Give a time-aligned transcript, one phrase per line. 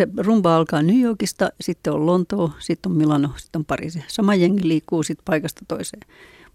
[0.00, 4.04] Se rumba alkaa New Yorkista, sitten on Lontoo, sitten on Milano, sitten on Pariisi.
[4.08, 6.02] Sama jengi liikkuu sitten paikasta toiseen.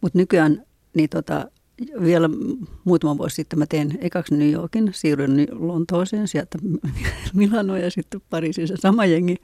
[0.01, 1.52] Mutta nykyään niin tota,
[2.04, 2.29] vielä
[2.84, 6.58] muutama vuosi sitten mä tein ekaksi New Yorkin, siirryn Lontooseen, sieltä
[7.34, 9.36] Milano ja sitten Pariisiin se sama jengi.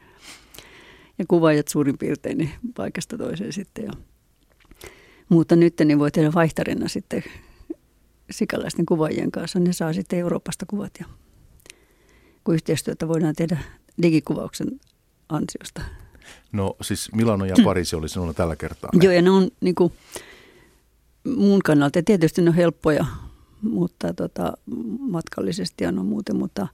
[1.18, 3.86] Ja kuvaajat suurin piirtein niin paikasta toiseen sitten.
[3.86, 3.92] Ja.
[5.30, 7.24] Mutta nyt niin voi tehdä vaihtarina sitten
[8.32, 9.60] sikalaisten kuvaajien kanssa.
[9.60, 11.06] Ne saa sitten Euroopasta kuvat ja
[12.44, 13.58] kun yhteistyötä voidaan tehdä
[14.02, 14.80] digikuvauksen
[15.30, 15.82] ansiosta.
[16.52, 18.90] No siis Milano ja Pariisi oli sinulla tällä kertaa.
[19.02, 19.94] Joo, ja ne on niin kuin,
[21.38, 23.06] mun kannalta, ja tietysti ne on helppoja,
[23.62, 24.54] mutta tota,
[25.00, 26.68] matkallisesti on muuten, mutta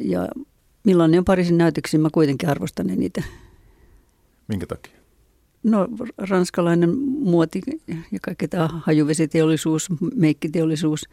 [0.00, 0.28] ja
[0.84, 3.22] Milano ja Pariisin näytöksiä mä kuitenkin arvostan niitä.
[4.48, 4.92] Minkä takia?
[5.62, 5.88] No
[6.18, 7.60] ranskalainen muoti
[8.12, 11.08] ja kaikki tämä hajuvesiteollisuus, meikkiteollisuus,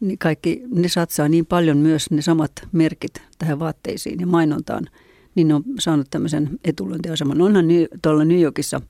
[0.00, 4.86] niin kaikki, ne satsaa niin paljon myös ne samat merkit tähän vaatteisiin ja mainontaan,
[5.34, 7.40] niin ne on saanut tämmöisen etulyöntiaseman.
[7.40, 7.66] Onhan
[8.02, 8.80] tuolla New Yorkissa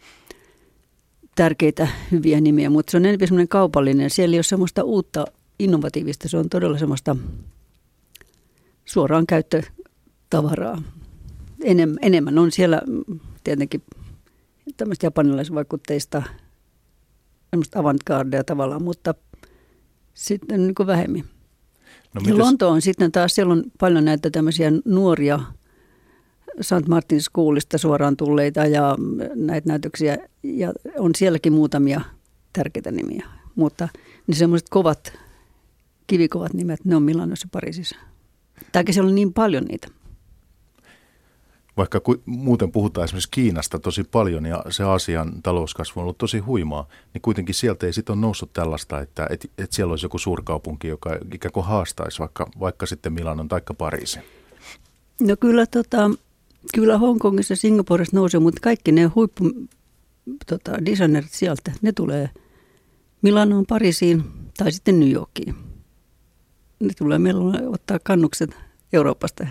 [1.37, 4.11] tärkeitä, hyviä nimiä, mutta se on enemmän semmoinen kaupallinen.
[4.11, 5.25] Siellä ei ole semmoista uutta,
[5.59, 7.17] innovatiivista, se on todella semmoista
[8.85, 10.83] suoraan käyttötavaraa.
[11.65, 12.83] Enem, enemmän on siellä
[13.45, 13.83] tietenkin
[14.77, 16.23] tämmöistä japanilaisvaikutteista,
[17.51, 19.15] semmoista avantgardea tavallaan, mutta
[20.17, 21.25] sitten niin kuin vähemmin.
[22.15, 22.37] No, mites...
[22.39, 25.41] Lonto on sitten taas, siellä on paljon näitä tämmöisiä nuoria
[26.61, 26.89] St.
[26.89, 28.97] Martin Schoolista suoraan tulleita ja
[29.35, 30.19] näitä näytöksiä.
[30.43, 32.01] Ja on sielläkin muutamia
[32.53, 33.27] tärkeitä nimiä.
[33.55, 33.89] Mutta
[34.27, 35.13] ne semmoiset kovat,
[36.07, 37.97] kivikovat nimet, ne on Milanossa Pariisissa.
[38.73, 39.89] Tai siellä on niin paljon niitä
[41.77, 46.39] vaikka ku, muuten puhutaan esimerkiksi Kiinasta tosi paljon ja se Aasian talouskasvu on ollut tosi
[46.39, 50.19] huimaa, niin kuitenkin sieltä ei sitten ole noussut tällaista, että et, et siellä olisi joku
[50.19, 54.23] suurkaupunki, joka ikään kuin haastaisi vaikka, vaikka sitten Milanon tai Pariisin.
[55.21, 56.11] No kyllä, tota,
[56.75, 59.51] kyllä Hongkongissa ja Singaporessa nousee, mutta kaikki ne huippu
[60.47, 62.31] tota, designerit sieltä, ne tulee
[63.23, 64.25] Milanoon, Pariisiin
[64.59, 65.55] tai sitten New Yorkiin.
[66.81, 68.57] Ne tulee meillä ottaa kannukset
[68.93, 69.47] Euroopasta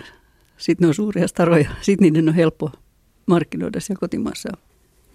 [0.56, 2.70] sitten ne on suuria staroja, sitten niiden on helppo
[3.26, 4.48] markkinoida siellä kotimaassa.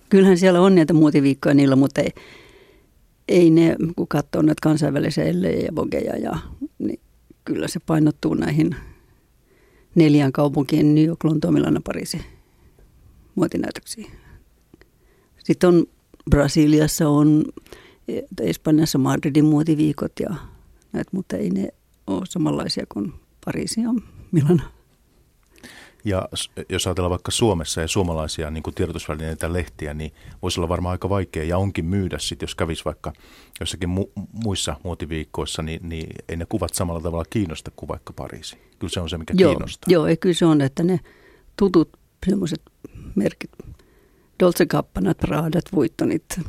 [0.10, 2.12] Kyllähän siellä on näitä muotiviikkoja niillä, mutta ei,
[3.28, 6.38] ei ne, kun katsoo näitä kansainvälisiä ellejä ja vogeja, ja,
[6.80, 7.00] niin
[7.46, 8.76] kyllä se painottuu näihin
[9.96, 12.22] neljän kaupunkien New York, Lontoon, Milano, Pariisi
[13.36, 14.12] muotinäytöksiin.
[15.44, 15.86] Sitten on
[16.30, 17.46] Brasiliassa on,
[18.42, 20.36] Espanjassa Madridin muotiviikot ja
[20.94, 21.70] näitä, mutta ei ne
[22.08, 23.14] ole samanlaisia kuin
[23.46, 23.90] Pariisi ja
[24.32, 24.64] Milano.
[26.04, 26.30] Ja
[26.70, 31.10] jos ajatellaan vaikka Suomessa ja suomalaisia niin kuin tiedotusvälineitä lehtiä, niin voisi olla varmaan aika
[31.10, 33.14] vaikea ja onkin myydä sitten, jos kävisi vaikka
[33.60, 38.58] jossakin mu- muissa muotiviikkoissa, niin, niin ei ne kuvat samalla tavalla kiinnosta kuin vaikka Pariisi.
[38.80, 39.88] Kyllä se on se, mikä joo, kiinnostaa.
[39.92, 41.00] Joo, ei kyllä se on, että ne
[41.58, 41.90] tutut
[42.26, 42.62] semmoiset
[43.16, 43.52] merkit,
[44.40, 46.40] Dolce Gabbanat, Pradat, Vuittonit,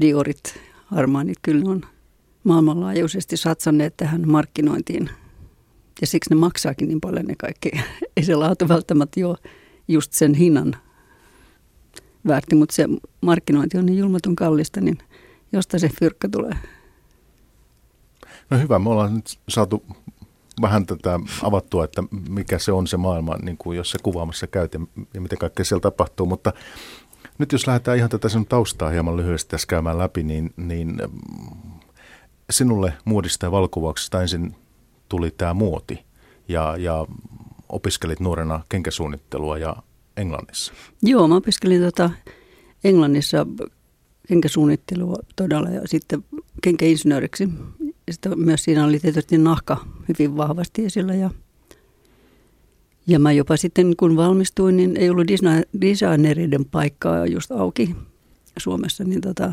[0.00, 0.60] Diorit,
[0.90, 1.82] Armanit, kyllä on
[2.44, 5.10] maailmanlaajuisesti satsanneet tähän markkinointiin–
[6.00, 7.70] ja siksi ne maksaakin niin paljon ne kaikki.
[8.16, 9.36] Ei se laatu välttämättä jo
[9.88, 10.76] just sen hinnan
[12.26, 12.88] väärti, mutta se
[13.20, 14.98] markkinointi on niin julmatun kallista, niin
[15.52, 16.52] josta se fyrkkä tulee.
[18.50, 19.84] No hyvä, me ollaan nyt saatu
[20.60, 24.74] vähän tätä avattua, että mikä se on se maailma, niin kuin jos se kuvaamassa käyt
[24.74, 24.80] ja,
[25.14, 26.52] ja mitä kaikkea siellä tapahtuu, mutta
[27.38, 31.02] nyt jos lähdetään ihan tätä sinun taustaa hieman lyhyesti tässä käymään läpi, niin, niin
[32.50, 34.54] sinulle muodista ja valokuvauksesta ensin
[35.08, 36.04] tuli tämä muoti
[36.48, 37.06] ja, ja
[37.68, 39.76] opiskelit nuorena kenkäsuunnittelua ja
[40.16, 40.72] Englannissa.
[41.02, 42.10] Joo, mä opiskelin tota
[42.84, 43.46] Englannissa
[44.28, 46.24] kenkäsuunnittelua todella ja sitten
[46.62, 47.48] kenkäinsinööriksi.
[48.06, 49.76] Ja sitten myös siinä oli tietysti nahka
[50.08, 51.30] hyvin vahvasti esillä ja
[53.08, 55.26] ja mä jopa sitten kun valmistuin, niin ei ollut
[55.80, 57.96] designereiden paikkaa just auki
[58.58, 59.52] Suomessa, niin tota,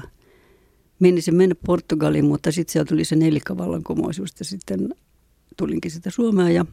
[1.00, 4.96] menisin mennä Portugaliin, mutta sitten sieltä tuli se nelikkavallankumous ja sitten
[5.58, 6.66] tulinkin sitä Suomea ja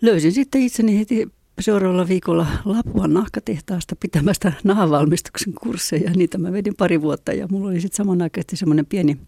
[0.00, 1.28] löysin sitten itseni heti
[1.60, 6.10] seuraavalla viikolla Lapuan nahkatehtaasta pitämästä nahavalmistuksen kursseja.
[6.10, 9.18] Niitä mä vedin pari vuotta ja mulla oli sitten samanaikaisesti semmoinen pieni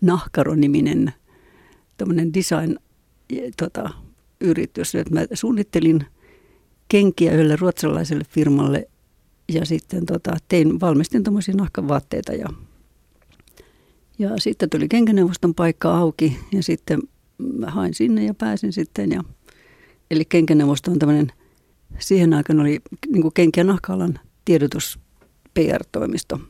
[0.00, 1.12] Nahkaro-niminen
[2.34, 2.76] design
[3.56, 3.90] tota,
[4.40, 4.94] yritys.
[4.94, 6.04] Että mä suunnittelin
[6.88, 8.88] kenkiä yhdelle ruotsalaiselle firmalle
[9.48, 12.48] ja sitten tota, tein, valmistin tuommoisia nahkavaatteita ja,
[14.18, 17.00] ja sitten tuli kenkäneuvoston paikka auki ja sitten
[17.58, 19.10] mä hain sinne ja pääsin sitten.
[19.10, 19.24] Ja,
[20.10, 21.32] eli kenkäneuvosto on tämmöinen,
[21.98, 22.80] siihen aikaan oli
[23.12, 24.98] niin kuin kenkä- nahkaalan tiedotus
[25.54, 26.40] PR-toimisto,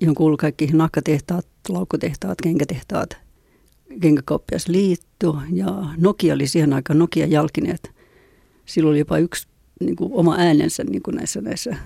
[0.00, 3.16] johon kuului kaikki nahkatehtaat, laukutehtaat, kenkätehtaat,
[4.00, 7.92] kenkäkauppias liitto ja Nokia oli siihen aikaan Nokia Jalkineet.
[8.66, 9.48] sillä oli jopa yksi
[9.80, 11.76] niin kuin oma äänensä niin kuin näissä, näissä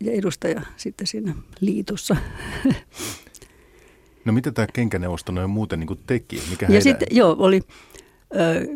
[0.00, 2.16] ja edustaja sitten siinä liitossa.
[4.24, 6.42] No mitä tämä kenkäneuvosto noin muuten niin teki?
[6.50, 6.82] Mikä ja heidän...
[6.82, 7.60] sitten joo, oli
[8.34, 8.66] ö,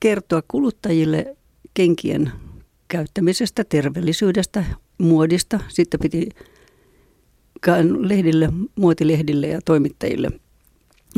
[0.00, 1.36] kertoa kuluttajille
[1.74, 2.32] kenkien
[2.88, 4.64] käyttämisestä, terveellisyydestä,
[4.98, 5.60] muodista.
[5.68, 6.28] Sitten piti
[7.98, 10.30] lehdille, muotilehdille ja toimittajille.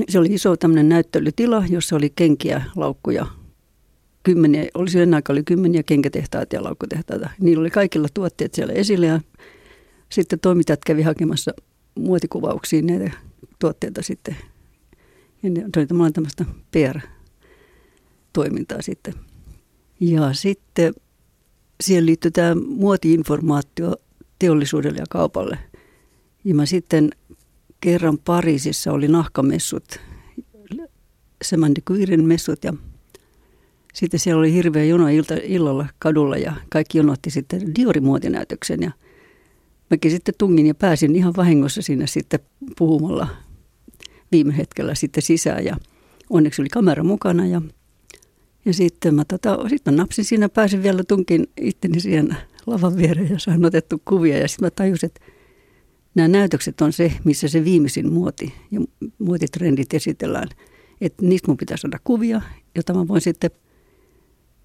[0.09, 3.27] Se oli iso tämmöinen näyttelytila, jossa oli kenkiä, laukkuja,
[4.23, 7.31] kymmeniä, oli sen aikaa oli kymmeniä kenkätehtaita ja laukkutehtaita.
[7.41, 9.21] Niillä oli kaikilla tuotteet siellä esillä ja
[10.09, 11.53] sitten toimittajat kävi hakemassa
[11.95, 13.11] muotikuvauksiin näitä
[13.59, 14.37] tuotteita sitten.
[15.43, 17.23] Ja ne oli tämmöistä PR-toimintaa
[18.83, 19.15] sitten.
[20.01, 20.95] Ja sitten
[21.81, 23.97] siihen liittyy tämä muotiinformaatio
[24.39, 25.59] teollisuudelle ja kaupalle.
[26.45, 27.11] Ja mä sitten
[27.81, 30.01] kerran Pariisissa oli nahkamessut,
[31.43, 32.73] Seman de messut ja
[33.95, 38.91] sitten siellä oli hirveä jono ilta, illalla kadulla ja kaikki jonotti sitten Diori-muotinäytöksen ja
[39.91, 42.41] mäkin sitten tungin ja pääsin ihan vahingossa sinne sitten
[42.79, 43.29] puhumalla
[44.33, 45.77] viime hetkellä sitten sisään ja
[46.31, 47.63] onneksi oli kamera mukana ja,
[48.65, 52.37] ja sitten mä, tota, sitten mä napsin siinä, pääsin vielä tunkin itteni siihen
[52.67, 55.21] lavan viereen ja sain otettu kuvia ja sitten mä tajusin, että
[56.15, 58.81] nämä näytökset on se, missä se viimeisin muoti ja
[59.19, 60.49] muotitrendit esitellään.
[61.01, 62.43] Että niistä mun pitää saada kuvia,
[62.75, 63.51] jota mä voin sitten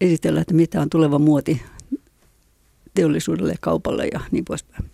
[0.01, 1.61] esitellä, että mitä on tuleva muoti
[2.93, 4.85] teollisuudelle ja kaupalle ja niin poispäin.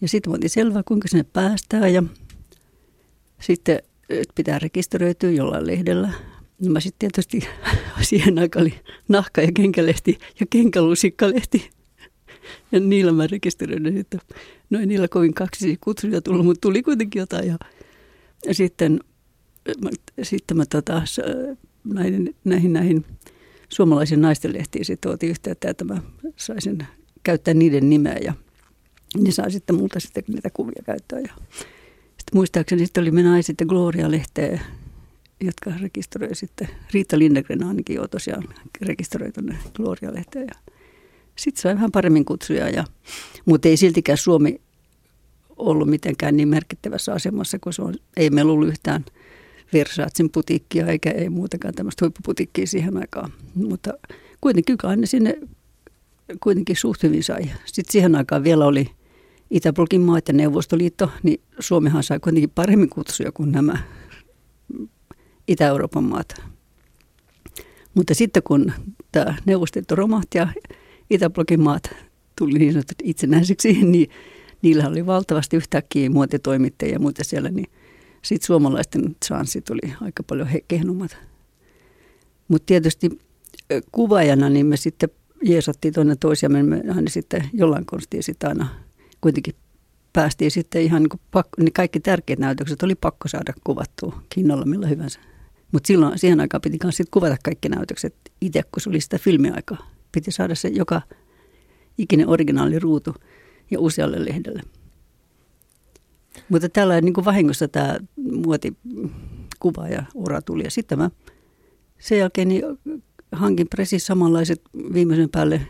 [0.00, 2.02] Ja sitten mä selvää, kuinka sinne päästään ja
[3.40, 3.82] sitten
[4.34, 6.12] pitää rekisteröityä jollain lehdellä.
[6.64, 7.48] No mä sitten tietysti
[8.08, 8.74] siihen aikaan oli
[9.08, 11.70] nahka- ja kenkälehti ja kenkälusikkalehti.
[12.72, 14.20] Ja niillä mä rekisteröidyin sitten.
[14.70, 17.48] No ei niillä kovin kaksi kutsuja tullut, mutta tuli kuitenkin jotain.
[17.48, 17.58] Ja,
[18.46, 19.00] ja sitten,
[19.82, 19.90] mä,
[20.22, 21.02] sitten mä tota,
[21.84, 23.04] näihin, näihin, näihin
[23.68, 26.02] suomalaisiin naistenlehtiin sitten otin yhteyttä, että mä
[26.36, 26.78] saisin
[27.22, 28.34] käyttää niiden nimeä ja
[29.18, 31.22] ne saa sitten multa sitten niitä kuvia käyttöön.
[31.22, 31.32] Ja
[32.28, 34.60] sitten muistaakseni sitten oli me naiset ja Gloria-lehteä,
[35.40, 38.44] jotka rekisteröi sitten, Riitta Lindegren ainakin jo tosiaan
[38.82, 40.46] rekisteröi tuonne Gloria-lehteen.
[40.48, 40.54] Ja
[41.36, 42.84] sitten sai vähän paremmin kutsuja, ja,
[43.44, 44.60] mutta ei siltikään Suomi
[45.56, 49.04] ollut mitenkään niin merkittävässä asemassa, kun se on, ei meillä ollut yhtään–
[49.72, 53.32] Versatsin putiikkia eikä ei muutakaan tämmöistä huippuputiikkia siihen aikaan.
[53.54, 53.92] Mutta
[54.40, 55.38] kuitenkin kyllä ne sinne
[56.40, 57.42] kuitenkin suht hyvin sai.
[57.64, 58.90] Sitten siihen aikaan vielä oli
[59.50, 63.78] Itäblokin maat ja Neuvostoliitto, niin Suomihan sai kuitenkin paremmin kutsuja kuin nämä
[65.48, 66.34] Itä-Euroopan maat.
[67.94, 68.72] Mutta sitten kun
[69.12, 70.48] tämä Neuvostoliitto romahti ja
[71.10, 71.94] Itäblokin maat
[72.38, 74.10] tuli niin sanottu itsenäiseksi, niin
[74.62, 77.66] niillä oli valtavasti yhtäkkiä muotitoimittajia ja muita siellä, niin
[78.22, 81.18] sitten suomalaisten chanssi tuli aika paljon he, kehnommat.
[82.48, 83.18] Mutta tietysti
[83.92, 85.08] kuvaajana niin me sitten
[85.42, 88.68] jeesattiin toinen toisiamme, me aina sitten jollain konstia sitten aina
[89.20, 89.54] kuitenkin
[90.12, 94.86] päästiin sitten ihan niin pakko, niin kaikki tärkeät näytökset oli pakko saada kuvattua kiinnolla millä
[94.86, 95.20] hyvänsä.
[95.72, 99.90] Mutta silloin siihen aikaan piti myös kuvata kaikki näytökset itse, kun se oli sitä filmiaikaa.
[100.12, 101.02] Piti saada se joka
[101.98, 103.14] ikinen originaaliruutu
[103.70, 104.62] ja usealle lehdelle.
[106.48, 110.64] Mutta tällä niin kuin vahingossa tämä muotikuva ja ura tuli.
[110.64, 111.10] Ja sitten mä
[111.98, 112.64] sen jälkeen niin
[113.32, 114.62] hankin presis samanlaiset
[114.92, 115.60] viimeisen päälle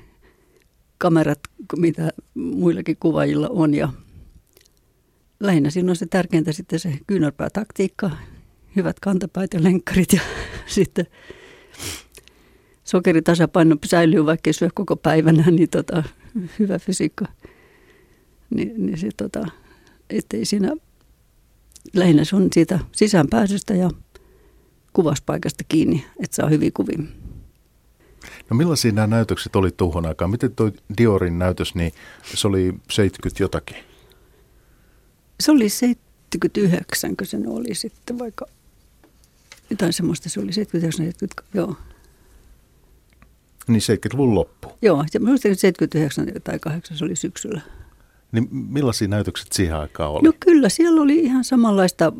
[0.99, 1.38] kamerat,
[1.76, 3.75] mitä muillakin kuvaajilla on.
[3.75, 3.88] Ja
[5.40, 8.11] lähinnä siinä on se tärkeintä sitten se kyynärpäätaktiikka,
[8.76, 10.21] hyvät kantapäät ja lenkkarit ja
[10.67, 11.07] sitten
[12.85, 16.02] sokeritasapaino säilyy, vaikka syö koko päivänä, niin tota,
[16.59, 17.25] hyvä fysiikka.
[18.50, 19.47] Ni, niin se, tota,
[20.11, 20.73] ettei siinä
[21.95, 23.90] lähinnä se on siitä sisäänpääsystä ja
[24.93, 26.99] kuvauspaikasta kiinni, että saa hyviä kuvia.
[28.50, 30.31] No millaisia nämä näytökset oli tuohon aikaan?
[30.31, 31.93] Miten tuo Diorin näytös, niin
[32.35, 33.76] se oli 70 jotakin?
[35.40, 38.47] Se oli 79, kun se oli sitten vaikka
[39.71, 41.76] jotain semmoista, se oli 79, 70, joo.
[43.69, 44.69] Niin 70-luvun loppu?
[44.83, 45.19] Joo, se,
[45.55, 47.61] 79 tai 8 se oli syksyllä.
[48.33, 50.23] Niin millaisia näytökset siihen aikaan oli?
[50.23, 52.12] No kyllä, siellä oli ihan samanlaista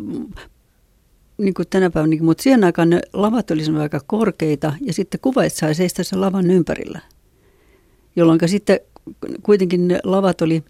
[1.39, 5.53] niin kuin tänä päivänä, mutta siihen aikaan ne lavat oli aika korkeita ja sitten kuvaajat
[5.53, 7.01] sai seistä sen lavan ympärillä.
[8.17, 8.81] Jolloin sitten
[9.43, 10.63] kuitenkin ne lavat oli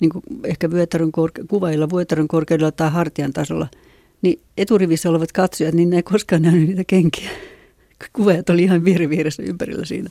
[0.00, 3.68] niin kuin ehkä vyötärön korke- kuvailla vyötärön korkeudella tai hartian tasolla,
[4.22, 7.30] niin eturivissä olevat katsojat, niin ne ei koskaan nähnyt niitä kenkiä.
[8.12, 10.10] Kuvaajat oli ihan vieressä ympärillä siinä.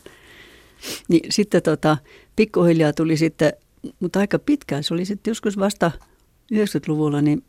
[1.07, 1.97] Niin sitten tota,
[2.35, 3.53] pikkuhiljaa tuli sitten
[3.99, 4.83] mutta aika pitkään.
[4.83, 5.91] Se oli sitten joskus vasta
[6.53, 7.43] 90-luvulla, niin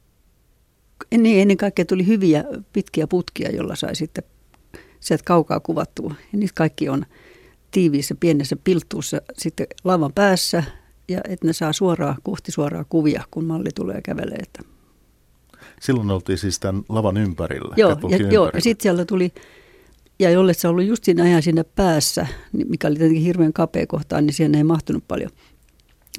[1.12, 4.24] ennen, ennen kaikkea tuli hyviä pitkiä putkia, jolla sai sitten
[5.00, 6.14] sieltä kaukaa kuvattua.
[6.32, 7.06] Ja niitä kaikki on
[7.70, 10.64] tiiviissä pienessä pilttuussa sitten lavan päässä
[11.08, 14.42] ja että ne saa suoraa, kohti suoraa kuvia, kun malli tulee kävelee.
[15.80, 17.74] Silloin oltiin siis tämän lavan ympärillä.
[17.76, 19.32] Joo, ja, joo, ja sitten siellä tuli,
[20.18, 23.86] ja jolle se ollut just siinä ajan siinä päässä, niin mikä oli tietenkin hirveän kapea
[23.86, 25.30] kohtaan, niin siihen ei mahtunut paljon.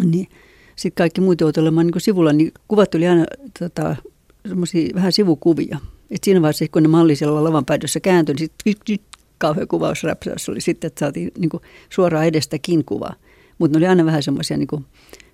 [0.05, 0.27] Niin
[0.75, 3.25] sitten kaikki muut joutuivat olemaan niin sivulla, niin kuvat tuli aina
[3.59, 3.95] tota,
[4.47, 5.79] semmoisia vähän sivukuvia.
[6.11, 8.99] Et siinä vaiheessa, kun ne malli siellä lavan päädyssä kääntyi, niin sitten
[9.37, 13.15] kauhean kuvausräpsäys oli sitten, että saatiin niin kuin suoraan edestäkin kuvaa.
[13.57, 14.85] Mutta ne oli aina vähän semmoisia niin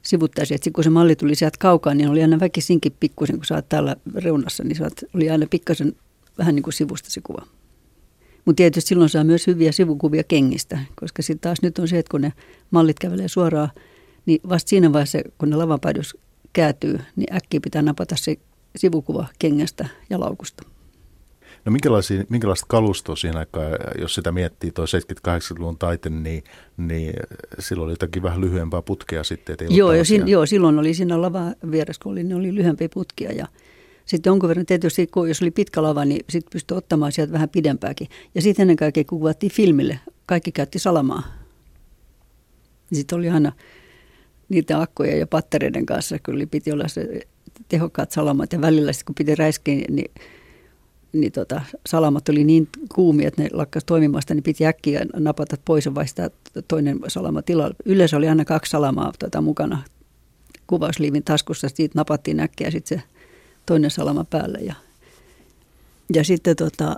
[0.02, 3.56] sivuttaisia, että kun se malli tuli sieltä kaukaa, niin oli aina väkisinkin pikkusen, kun sä
[3.56, 5.94] oot täällä reunassa, niin saat, oli aina pikkasen
[6.38, 7.46] vähän niin kuin sivusta se kuva.
[8.46, 12.12] Mutta tietysti silloin saa myös hyviä sivukuvia kengistä, koska sitten taas nyt on se, että
[12.12, 12.34] kun ne
[12.72, 13.70] mallit kävelee suoraan,
[14.26, 16.18] niin vasta siinä vaiheessa, kun ne lavapaidus
[16.54, 18.36] kääntyy, niin äkkiä pitää napata se
[18.76, 20.64] sivukuva kengästä ja laukusta.
[21.66, 21.72] No
[22.30, 23.64] minkälaista kalustoa siinä aikaa,
[24.02, 26.44] jos sitä miettii tuo 78-luvun taite, niin,
[26.78, 27.14] niin
[27.60, 29.58] silloin oli jotakin vähän lyhyempää putkea sitten.
[29.70, 33.32] Joo, ja sin, joo, silloin oli siinä lava vieressä, kun oli, ne oli lyhyempiä putkia
[33.32, 33.48] ja
[34.06, 37.50] sitten jonkun verran tietysti, kun jos oli pitkä lava, niin sitten pystyi ottamaan sieltä vähän
[37.50, 38.08] pidempääkin.
[38.36, 41.24] Ja sitten ennen kaikkea, kun kuvattiin filmille, kaikki käytti salamaa.
[42.94, 43.52] Sitten oli aina
[44.50, 47.22] niitä akkoja ja pattereiden kanssa, kyllä piti olla se
[47.68, 48.54] tehokkaat salamat.
[48.54, 50.12] Ja välillä sitten kun piti räiskiä, niin
[51.14, 55.86] niin tota, salamat oli niin kuumia, että ne lakkas toimimasta, niin piti äkkiä napata pois
[55.86, 56.30] ja vaihtaa
[56.68, 57.76] toinen salama tilalle.
[57.86, 59.84] Yleensä oli aina kaksi salamaa tota, mukana
[60.68, 63.04] kuvausliivin taskussa, siitä napattiin äkkiä sitten se
[63.66, 64.58] toinen salama päälle.
[64.58, 64.76] Ja,
[66.14, 66.98] ja sitten tota,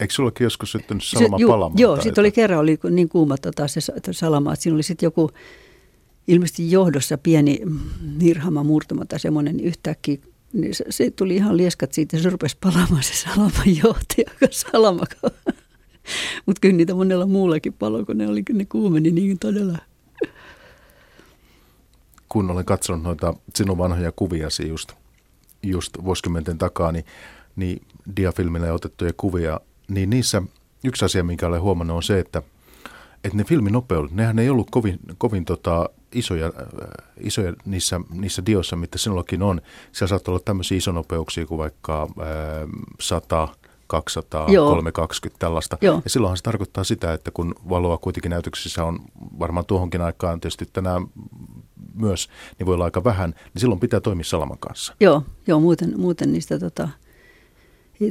[0.00, 1.78] Eikö sullakin joskus syttynyt salama se, palamaan?
[1.78, 3.80] Joo, sitten oli kerran oli niin kuuma tota, se
[4.10, 5.30] salama, että siinä oli sitten joku
[6.28, 7.60] ilmeisesti johdossa pieni
[8.18, 10.18] nirhama murtuma tai semmoinen, niin yhtäkkiä
[10.54, 15.04] niin se, se tuli ihan lieskat siitä, se rupesi palaamaan se salaman johtaja, salama.
[16.46, 19.78] Mutta kyllä niitä monella muullakin palo, kun ne, oli, ne kuumeni niin todella.
[22.28, 24.92] Kun olen katsonut noita sinun vanhoja kuviasi just,
[25.62, 27.04] just vuosikymmenten takaa, niin,
[27.56, 27.82] niin
[28.16, 30.42] diafilmille otettuja kuvia, niin niissä
[30.84, 32.42] yksi asia, minkä olen huomannut on se, että,
[33.24, 36.52] että ne filminopeudet, nehän ei ollut kovin, kovin tota, isoja, äh,
[37.20, 39.60] isoja niissä, niissä dioissa, mitä sinullakin on.
[39.92, 42.28] Siellä saattaa olla tämmöisiä isonopeuksia kuin vaikka äh,
[43.00, 43.48] 100,
[43.86, 44.68] 200, Joo.
[44.70, 45.78] 320 tällaista.
[45.80, 46.00] Joo.
[46.04, 48.98] Ja silloinhan se tarkoittaa sitä, että kun valoa kuitenkin näytöksissä on
[49.38, 51.06] varmaan tuohonkin aikaan tietysti tänään
[51.94, 52.28] myös,
[52.58, 54.94] niin voi olla aika vähän, niin silloin pitää toimia salaman kanssa.
[55.00, 56.88] Joo, joo muuten, muuten niistä tota,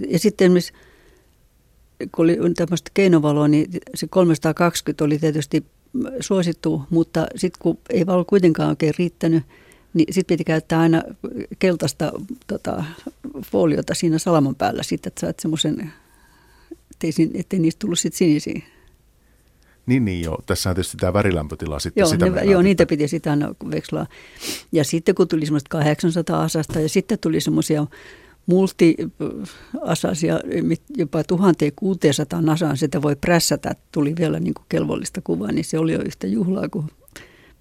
[0.10, 0.74] ja sitten esimerkiksi
[2.12, 5.66] kun oli tämmöistä keinovaloa, niin se 320 oli tietysti
[6.20, 9.44] suosittu, mutta sitten kun ei valo kuitenkaan oikein riittänyt,
[9.94, 11.04] niin sitten piti käyttää aina
[11.60, 12.12] keltaista
[12.48, 12.84] tota,
[13.46, 15.92] foliota siinä salaman päällä sitten, että saat semmoisen,
[16.92, 18.62] ettei, ettei niistä tullut sitten sinisiä.
[19.86, 20.40] Niin, niin joo.
[20.46, 22.02] Tässä on tietysti tämä värilämpötila sitten.
[22.02, 24.08] Joo, sitä ne, joo niitä piti sitä aina vekslaa.
[24.72, 27.86] Ja sitten kun tuli semmoista 800 asasta ja sitten tuli semmoisia
[28.46, 30.40] multiasasia,
[30.98, 35.94] jopa 1600 nasaan sitä voi prässätä, tuli vielä niin kuin kelvollista kuvaa, niin se oli
[35.94, 36.88] jo yhtä juhlaa, kun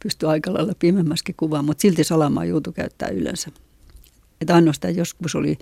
[0.02, 3.50] pystyi aika lailla pimeämmäskin kuvaa, mutta silti salamaa joutui käyttää yleensä.
[4.40, 5.58] Että ainoastaan joskus oli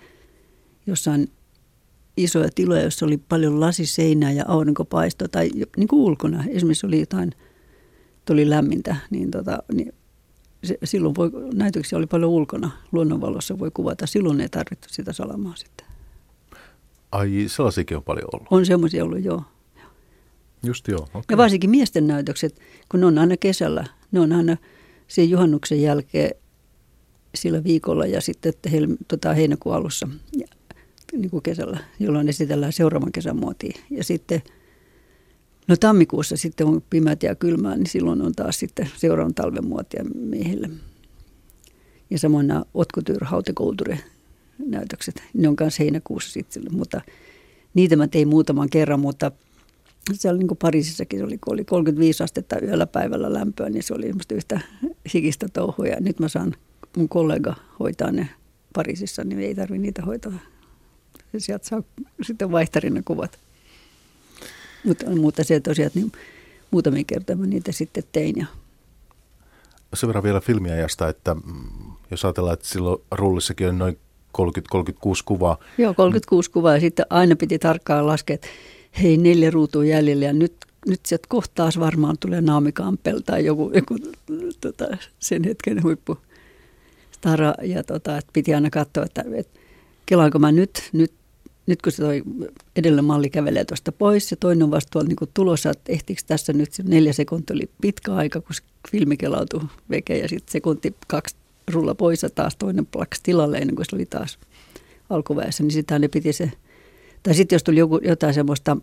[0.87, 1.31] jossain
[2.17, 6.45] isoja tiloja, joissa oli paljon lasiseinää ja aurinkopaisto tai niin kuin ulkona.
[6.49, 7.33] Esimerkiksi oli jotain,
[8.25, 9.93] tuli lämmintä, niin, tota, niin
[10.65, 14.07] se, silloin voi, näytöksiä oli paljon ulkona, luonnonvalossa voi kuvata.
[14.07, 15.87] Silloin ei tarvittu sitä salamaa sitten.
[17.13, 18.49] Ai, sellaisiakin on paljon ollut?
[18.51, 19.43] On semmoisia ollut, joo.
[20.63, 21.23] Just joo, okay.
[21.31, 24.57] Ja varsinkin miesten näytökset, kun ne on aina kesällä, ne on aina
[25.09, 26.31] sen juhannuksen jälkeen
[27.35, 30.47] sillä viikolla ja sitten hel, tota, heinäkuun alussa ja,
[31.13, 33.81] niin kuin kesällä, jolloin esitellään seuraavan kesän muotiin.
[33.91, 34.43] Ja sitten–
[35.71, 40.05] No tammikuussa sitten on pimeät ja kylmää, niin silloin on taas sitten seuraavan talven muotia
[40.15, 40.71] miehille.
[42.11, 43.99] Ja samoin nämä Otkotyr hautekoulture
[44.59, 47.01] näytökset, ne on myös heinäkuussa sitten, mutta
[47.75, 49.33] niitä mä tein muutaman kerran, mutta
[50.13, 53.83] se oli niin kuin Pariisissakin, se oli, kun oli 35 astetta yöllä päivällä lämpöä, niin
[53.83, 54.61] se oli ilmeisesti yhtä
[55.15, 55.87] hikistä touhua.
[55.87, 56.55] Ja nyt mä saan
[56.97, 58.29] mun kollega hoitaa ne
[58.75, 60.33] Pariisissa, niin ei tarvitse niitä hoitaa.
[61.39, 61.83] Sieltä saa
[62.23, 63.50] sitten vaihtarina kuvat.
[64.85, 66.13] Mutta, mutta se tosiaan, niin
[66.71, 68.35] muutamia kertoja mä niitä sitten tein.
[68.37, 68.47] Ja.
[69.95, 73.99] Sen verran vielä filmiajasta, että mm, jos ajatellaan, että silloin rullissakin on noin
[74.39, 74.43] 30-36
[75.25, 75.59] kuvaa.
[75.79, 78.49] Joo, 36 kuvaa ja sitten aina piti tarkkaan laskea, että
[79.03, 80.55] hei neljä ruutua jäljellä ja nyt,
[80.87, 83.99] nyt sieltä kohtaas varmaan tulee Naomi Campbell tai joku, joku
[84.61, 84.85] tota,
[85.19, 86.19] sen hetken huippu
[87.11, 89.61] stara ja tota, että piti aina katsoa, että, että
[90.07, 91.13] kelaanko mä nyt, nyt
[91.71, 92.23] nyt kun se toi
[92.77, 96.53] edellä malli kävelee tuosta pois ja toinen on vasta tuolla niin tulossa, että ehtiikö tässä
[96.53, 98.57] nyt se neljä sekuntia oli pitkä aika, kun
[98.91, 99.61] filmi kelautui
[99.91, 101.37] veke ja sitten sekunti kaksi
[101.73, 104.39] rulla pois ja taas toinen plaks tilalle ennen kuin se oli taas
[105.11, 106.53] alkuväessä, niin sitä ne piti se,
[107.23, 108.77] tai sitten jos tuli joku, jotain semmoista,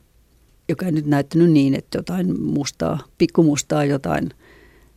[0.70, 4.29] joka ei nyt näyttänyt niin, että jotain mustaa, pikkumustaa jotain,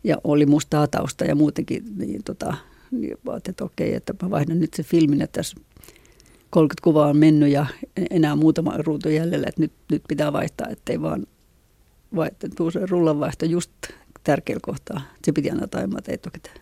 [0.05, 2.57] ja oli mustaa tausta ja muutenkin, niin, tota,
[2.91, 3.17] niin
[3.49, 5.57] että okei, että mä vaihdan nyt se filmin, että tässä
[6.51, 7.67] 30 kuvaa on mennyt ja
[8.11, 11.27] enää muutama ruutu jäljellä, että nyt, nyt pitää vaihtaa, ettei vaan
[12.17, 13.71] vaihtaa, tuu se rullanvaihto just
[14.25, 15.01] tärkeällä kohtaa.
[15.25, 16.57] Se piti aina taimata etukäteen.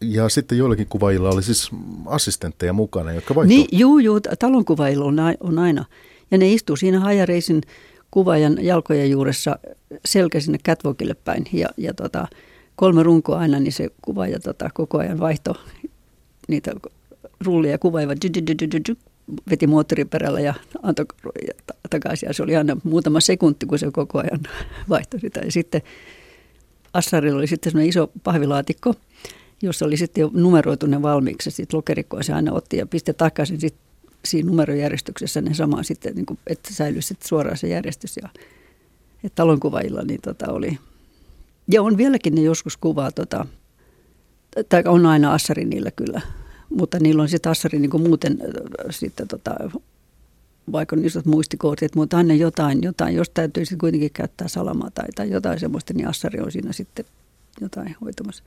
[0.00, 1.70] Ja sitten joillakin kuvaajilla oli siis
[2.06, 3.70] assistentteja mukana, jotka vaihtuivat.
[3.70, 5.84] Niin, juu, juu, talonkuvaajilla on, on aina.
[6.30, 7.62] Ja ne istuu siinä hajareisin
[8.10, 9.58] kuvaajan jalkojen juuressa
[10.04, 11.44] selkä sinne catwalkille päin.
[11.52, 12.26] Ja, ja tota,
[12.76, 15.54] kolme runkoa aina, niin se kuvaaja tota, koko ajan vaihto
[16.48, 16.72] niitä
[17.40, 18.18] rullia ja kuvaivat
[19.50, 21.06] veti moottoriperällä ja antoi
[21.90, 22.26] takaisin.
[22.26, 24.40] Ja se oli aina muutama sekunti, kun se koko ajan
[24.88, 25.40] vaihtoi sitä.
[25.40, 25.82] Ja sitten
[26.92, 28.94] Assarilla oli sitten sellainen iso pahvilaatikko,
[29.62, 31.50] jossa oli sitten jo numeroitu ne valmiiksi.
[31.50, 33.88] Sitten lokerikkoa se aina otti ja pisti takaisin sitten
[34.24, 38.16] siinä numerojärjestyksessä ne samaan sitten, niin kuin, että säilyisi sitten suoraan se järjestys.
[38.22, 38.28] Ja,
[39.24, 40.78] että talonkuvailla niin tota oli.
[41.72, 43.46] Ja on vieläkin ne joskus kuvaa, tota,
[44.68, 46.20] tai on aina Assari niillä kyllä
[46.70, 48.38] mutta niillä on se tassari niin kuin muuten
[48.90, 49.54] sitten tota,
[50.72, 55.04] vaikka on isot muistikortit, mutta aina jotain, jotain jos täytyy sitten kuitenkin käyttää salamaa tai,
[55.14, 57.04] tai jotain semmoista, niin assari on siinä sitten
[57.60, 58.44] jotain hoitamassa.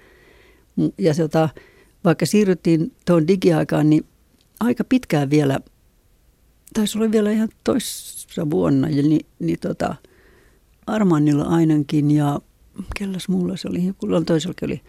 [0.97, 1.49] Ja se, tota,
[2.03, 4.05] vaikka siirryttiin tuon digiaikaan, niin
[4.59, 5.59] aika pitkään vielä,
[6.73, 9.95] taisi olla vielä ihan toissa vuonna, ja niin, niin tota,
[10.87, 12.39] Armannilla ainakin ja
[12.97, 14.81] kellas mulla se oli, joku toisellakin oli,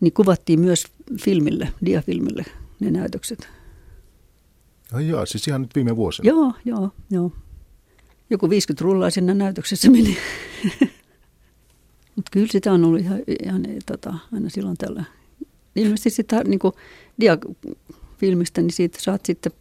[0.00, 0.84] niin kuvattiin myös
[1.20, 2.44] filmille, diafilmille
[2.80, 3.48] ne näytökset.
[4.92, 6.28] Ai jaa, siis ihan nyt viime vuosina?
[6.28, 7.32] Joo, joo, joo.
[8.30, 10.16] Joku 50 rullaa sinne näytöksessä meni.
[12.16, 15.04] Mutta kyllä sitä on ollut ihan, ihan tota, aina silloin tällä.
[15.76, 16.60] Ilmeisesti sitä niin
[17.20, 19.52] diafilmistä, niin siitä saat sitten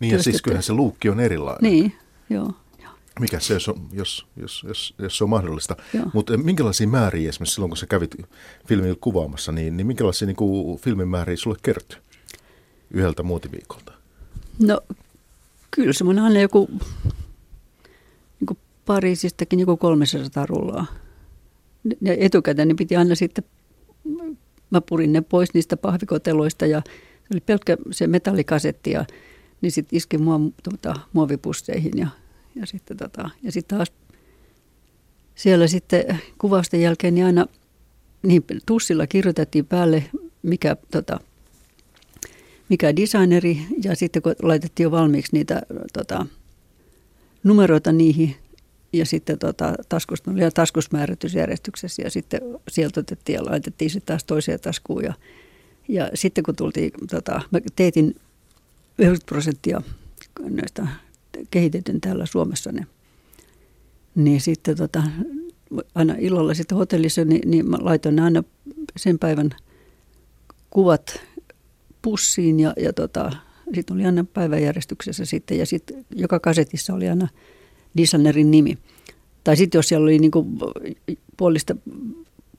[0.00, 1.72] Niin ja siis kyllähän se luukki on erilainen.
[1.72, 1.92] Niin,
[2.30, 2.52] joo.
[3.20, 5.76] Mikä se, jos, jos, jos, jos, jos se on mahdollista.
[6.12, 8.16] Mutta eh, minkälaisia määriä esimerkiksi silloin, kun sä kävit
[8.68, 11.98] filmin kuvaamassa, niin, niin minkälaisia niin kuin, filmin määriä sulle kertyi
[12.90, 13.92] yhdeltä muotiviikolta?
[14.58, 14.80] No
[15.70, 16.68] kyllä semmoinen aina joku
[18.40, 20.86] niin kuin Pariisistakin joku 300 rullaa.
[22.00, 23.44] Ja etukäteen ne piti aina sitten,
[24.70, 26.82] mä purin ne pois niistä pahvikoteloista ja
[27.18, 29.04] se oli pelkkä se metallikasetti ja
[29.60, 32.08] niin sitten iski mua tuota, muovipusseihin ja
[32.56, 33.92] ja sitten, tota, ja sitten taas
[35.34, 37.46] siellä sitten kuvausten jälkeen niin aina
[38.22, 40.04] niin tussilla kirjoitettiin päälle,
[40.42, 41.20] mikä, tota,
[42.68, 46.26] mikä designeri, ja sitten kun laitettiin jo valmiiksi niitä tota,
[47.44, 48.36] numeroita niihin,
[48.92, 54.60] ja sitten tota, taskus, oli taskusmäärätysjärjestyksessä, ja sitten sieltä otettiin ja laitettiin sitten taas toiseen
[54.60, 55.14] taskuun, ja,
[55.88, 58.16] ja sitten kun tultiin, tota, mä teetin
[58.98, 59.82] 90 prosenttia
[60.40, 60.86] näistä
[61.50, 62.86] kehitetyn täällä Suomessa ne.
[64.14, 65.02] Niin sitten tota,
[65.94, 68.44] aina illalla sitten hotellissa, niin, niin mä laitoin aina
[68.96, 69.50] sen päivän
[70.70, 71.20] kuvat
[72.02, 73.32] pussiin ja, ja tota,
[73.74, 77.28] sitten oli aina päiväjärjestyksessä sitten ja sitten joka kasetissa oli aina
[77.96, 78.78] designerin nimi.
[79.44, 80.46] Tai sitten jos siellä oli niinku
[81.36, 81.76] puolista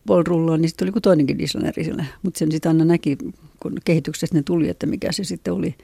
[0.06, 2.06] puolrullaa, niin sitten oli kuin toinenkin designeri sille.
[2.24, 3.18] Mutta sen sitten aina näki,
[3.60, 5.76] kun kehityksessä ne tuli, että mikä se sitten oli.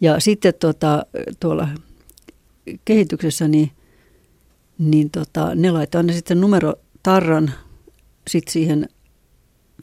[0.00, 1.06] Ja sitten tota,
[1.40, 1.68] tuolla
[2.84, 3.70] kehityksessä, niin,
[4.78, 7.52] niin tota, ne laittaa aina sitten numerotarran
[8.28, 8.88] sit siihen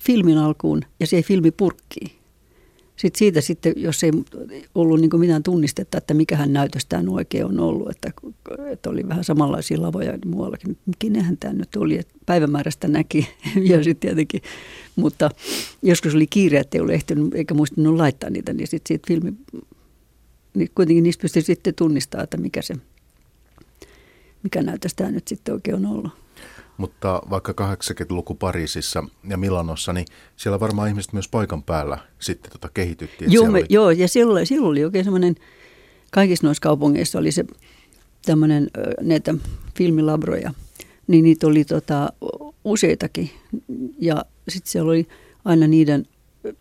[0.01, 2.17] filmin alkuun ja se filmi purkkii.
[2.97, 4.11] Sitten siitä sitten, jos ei
[4.75, 8.11] ollut niin mitään tunnistetta, että mikähän näytös tämä oikein on ollut, että,
[8.71, 10.77] että oli vähän samanlaisia lavoja muuallakin.
[10.85, 13.27] Mikinähän tämä nyt oli, että päivämäärästä näki
[13.69, 14.41] ja sitten tietenkin.
[14.95, 15.29] Mutta
[15.81, 19.33] joskus oli kiire, että ei ollut ehtinyt eikä muistanut laittaa niitä, niin sitten siitä filmi
[20.57, 22.75] niin kuitenkin niistä pystyy sitten tunnistamaan, että mikä se,
[24.43, 26.11] mikä näytös tämä nyt sitten oikein on ollut.
[26.77, 32.69] Mutta vaikka 80-luku Pariisissa ja Milanossa, niin siellä varmaan ihmiset myös paikan päällä sitten tota
[32.73, 33.31] kehityttiin.
[33.31, 33.65] Joo, me, oli...
[33.69, 35.35] joo, ja silloin, silloin oli oikein semmoinen,
[36.11, 37.45] kaikissa noissa kaupungeissa oli se
[38.25, 38.67] tämmöinen
[39.01, 39.33] näitä
[39.77, 40.53] filmilabroja,
[41.07, 42.13] niin niitä oli tota,
[42.63, 43.29] useitakin.
[43.99, 45.07] Ja sitten siellä oli
[45.45, 46.07] aina niiden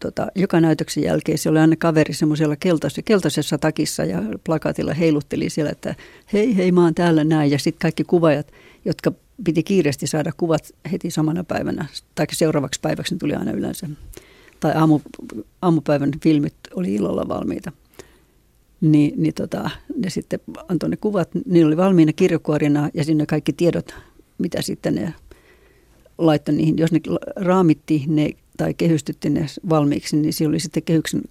[0.01, 5.51] tota, joka näytöksen jälkeen se oli aina kaveri semmoisella keltaisessa, keltaisessa takissa ja plakatilla heilutteli
[5.51, 5.95] siellä, että
[6.33, 7.51] hei hei mä oon täällä näin.
[7.51, 8.53] Ja sitten kaikki kuvaajat,
[8.85, 9.13] jotka
[9.45, 13.89] piti kiireesti saada kuvat heti samana päivänä, tai seuraavaksi päiväksi ne tuli aina yleensä.
[14.61, 15.01] Tai aamu,
[15.63, 17.73] aamupäivän filmit oli illalla valmiita.
[18.81, 23.53] niin, niin tota, ne sitten antoi ne kuvat, niillä oli valmiina kirjokuorina ja sinne kaikki
[23.53, 23.95] tiedot,
[24.39, 25.15] mitä sitten ne
[26.19, 26.79] laittoi niihin.
[26.79, 27.01] Jos ne
[27.37, 31.23] raamitti ne tai kehystytti ne valmiiksi, niin siinä oli sitten kehyksen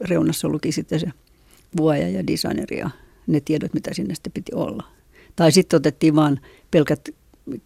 [0.00, 1.06] reunassa luki sitten se
[1.76, 2.90] vuoja ja designeri ja
[3.26, 4.84] ne tiedot, mitä sinne sitten piti olla.
[5.36, 7.08] Tai sitten otettiin vain pelkät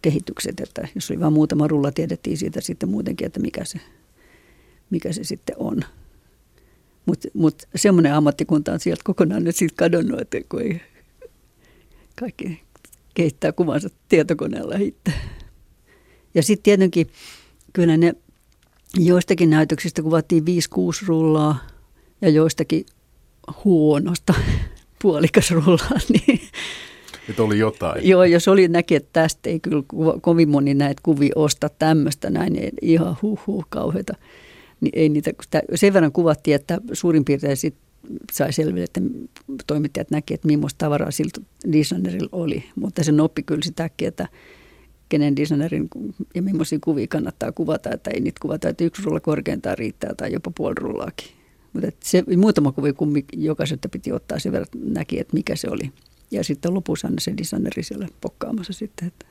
[0.01, 3.79] kehitykset, että jos oli vain muutama rulla, tiedettiin siitä sitten muutenkin, että mikä se,
[4.89, 5.81] mikä se sitten on.
[7.05, 10.81] Mutta mut semmoinen ammattikunta on sieltä kokonaan nyt siitä kadonnut, että kun ei
[12.19, 12.61] kaikki
[13.13, 15.13] kehittää kuvansa tietokoneella itse.
[16.33, 17.07] Ja sitten tietenkin
[17.73, 18.13] kyllä ne
[18.95, 20.45] joistakin näytöksistä kuvattiin 5-6
[21.07, 21.59] rullaa
[22.21, 22.85] ja joistakin
[23.65, 24.33] huonosta
[25.01, 25.99] puolikas rullaa.
[26.27, 26.41] Niin
[27.29, 28.07] että oli jotain.
[28.09, 29.83] Joo, jos oli näki, että tästä ei kyllä
[30.21, 34.13] kovin moni näitä kuvia osta tämmöistä näin, niin ihan huh huh kauheita.
[34.81, 35.31] Niin ei niitä,
[35.75, 37.75] sen verran kuvattiin, että suurin piirtein sit
[38.31, 39.01] sai selville, että
[39.67, 42.63] toimittajat näki, että millaista tavaraa siltä designerilla oli.
[42.75, 44.27] Mutta se oppi kyllä sitäkin, että
[45.09, 45.87] kenen designerin
[46.35, 50.33] ja millaisia kuvia kannattaa kuvata, että ei niitä kuvata, että yksi rulla korkeintaan riittää tai
[50.33, 51.27] jopa puoli rullaakin.
[51.73, 55.91] Mutta se, muutama kuvi kummi jokaiselta piti ottaa sen verran, näki, että mikä se oli.
[56.31, 59.07] Ja sitten lopussa aina se designeri siellä pokkaamassa sitten.
[59.07, 59.25] Että.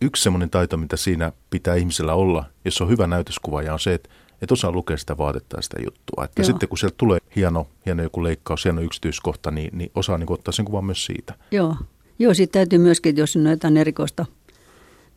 [0.00, 4.08] Yksi semmoinen taito, mitä siinä pitää ihmisellä olla, jos on hyvä näytöskuvaaja, on se, että,
[4.42, 6.24] että osaa lukea sitä vaatetta ja sitä juttua.
[6.24, 10.32] Että sitten kun sieltä tulee hieno, hieno joku leikkaus, hieno yksityiskohta, niin, niin osaa niin
[10.32, 11.34] ottaa sen kuvan myös siitä.
[11.50, 11.76] Joo,
[12.18, 14.26] Joo siitä täytyy myöskin, jos on jotain erikoista,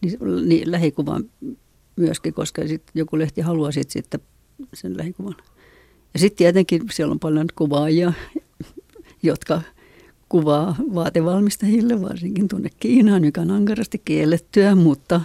[0.01, 0.17] niin,
[0.49, 1.29] niin lähikuvan
[1.95, 4.19] myöskin, koska sit joku lehti haluaa sit sitten
[4.73, 5.35] sen lähikuvan.
[6.13, 8.13] Ja sitten tietenkin siellä on paljon kuvaajia,
[9.23, 9.61] jotka–
[10.29, 15.21] kuvaa vaatevalmistajille, varsinkin tuonne Kiinaan, joka on ankarasti kiellettyä, mutta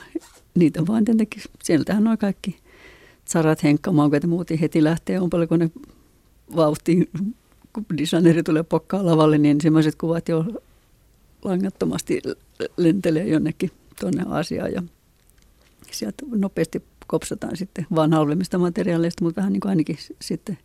[0.55, 2.57] niitä vaan tietenkin, sieltähän on kaikki
[3.25, 5.71] sarat henkkamaukot ja muut heti lähtee, on paljon kun ne
[6.57, 7.09] vauhtiin,
[7.73, 10.45] kun designeri tulee pokkaa lavalle, niin semmoiset kuvat jo
[11.45, 12.23] langattomasti
[12.77, 14.83] lentelee jonnekin tuonne Aasiaan ja
[15.91, 20.59] sieltä nopeasti kopsataan sitten vaan halvemmista materiaaleista, mutta vähän niin kuin ainakin sitten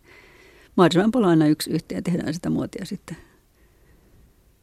[0.76, 3.16] mahdollisimman paljon aina yksi yhteen tehdään sitä muotia sitten.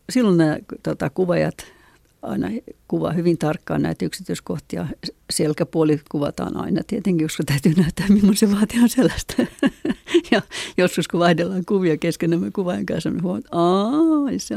[0.09, 1.74] Silloin nämä tota, kuvajat
[2.21, 2.47] aina
[2.87, 4.87] kuvaa hyvin tarkkaan näitä yksityiskohtia.
[5.29, 9.33] Selkäpuoli kuvataan aina tietenkin, koska täytyy näyttää, millainen se vaate on sellaista.
[10.31, 10.41] ja
[10.77, 14.55] joskus kun vaihdellaan kuvia keskenämme kuvaajan kanssa, me huomaat, että aah, sä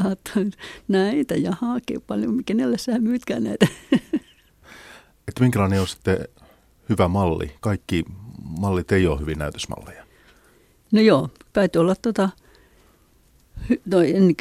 [0.89, 3.67] näitä, jaha, paljon, kenelle sä myytkään näitä.
[5.29, 6.19] että minkälainen on sitten
[6.89, 7.53] hyvä malli?
[7.61, 8.05] Kaikki
[8.61, 10.05] mallit ei ole hyvin näytösmalleja.
[10.93, 12.29] No joo, täytyy olla tota,
[13.85, 13.99] no,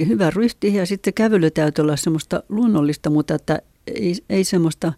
[0.08, 4.94] hyvä ryhti ja sitten kävely täytyy olla semmoista luonnollista, mutta että ei, ei semmoista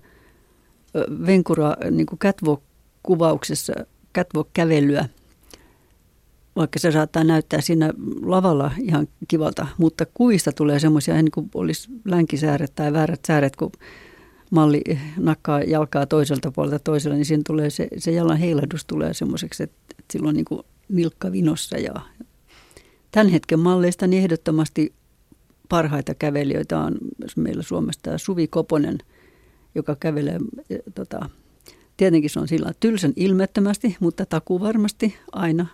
[1.26, 3.74] venkuraa niin kuin catwalk-kuvauksessa,
[4.16, 5.06] catwalk-kävelyä,
[6.56, 11.90] vaikka se saattaa näyttää siinä lavalla ihan kivalta, mutta kuvista tulee semmoisia, niin kuin olisi
[12.06, 13.72] länkisääret tai väärät sääret, kun
[14.52, 14.82] malli
[15.18, 19.78] nakkaa jalkaa toiselta puolelta toiselle, niin siinä tulee se, se jalan heilahdus tulee semmoiseksi, että,
[19.92, 21.94] että silloin niin kuin nilkka vinossa ja
[23.12, 24.94] Tämän hetken malleista niin ehdottomasti
[25.70, 26.98] parhaita kävelijöitä on
[27.36, 28.98] meillä Suomesta Suvi Koponen,
[29.76, 31.30] joka kävelee, e, tota,
[31.98, 35.66] tietenkin se on sillä tylsän ilmettömästi, mutta takuu varmasti aina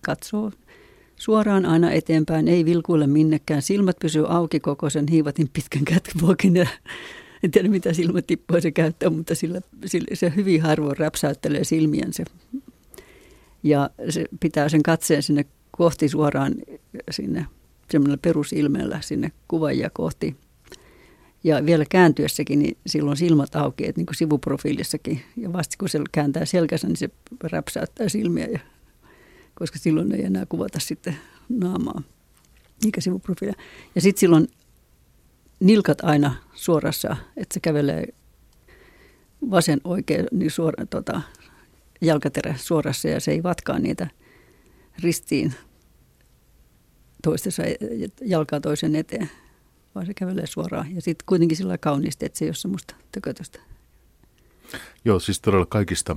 [0.00, 0.52] katsoo
[1.16, 3.62] suoraan aina eteenpäin, ei vilkuille minnekään.
[3.62, 6.66] Silmät pysyy auki koko sen hiivatin pitkän kätkyvuokin ja
[7.42, 12.24] en tiedä mitä silmätippoja se käyttää, mutta sillä, sillä, se hyvin harvoin räpsäyttelee silmiensä.
[13.62, 15.44] Ja se pitää sen katseen sinne
[15.78, 16.54] kohti suoraan
[17.10, 17.46] sinne
[17.90, 20.36] semmoisella perusilmeellä sinne kuvaajia kohti.
[21.44, 25.20] Ja vielä kääntyessäkin, niin silloin silmät auki, että niin kuin sivuprofiilissakin.
[25.36, 27.10] Ja vasta kun se kääntää selkänsä, niin se
[27.42, 28.58] räpsäyttää silmiä, ja,
[29.54, 31.16] koska silloin ei enää kuvata sitten
[31.48, 32.02] naamaa
[32.84, 33.54] eikä sivuprofiilia.
[33.94, 34.48] Ja sitten silloin
[35.60, 38.06] nilkat aina suorassa, että se kävelee
[39.50, 41.22] vasen oikein niin suora, tota,
[42.00, 44.06] jalkaterä suorassa ja se ei vatkaa niitä
[45.02, 45.54] ristiin
[47.22, 47.62] toistensa
[48.20, 49.30] jalkaa toisen eteen,
[49.94, 50.94] vaan se kävelee suoraan.
[50.94, 53.60] Ja sitten kuitenkin sillä kauniisti, että se ei ole semmoista tökötöstä.
[55.04, 56.16] Joo, siis todella kaikista,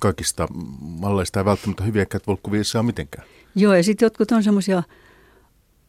[0.00, 0.48] kaikista
[0.80, 3.26] malleista ei välttämättä hyviä catwalk-kuvia saa mitenkään.
[3.54, 4.82] Joo, ja sitten jotkut on semmoisia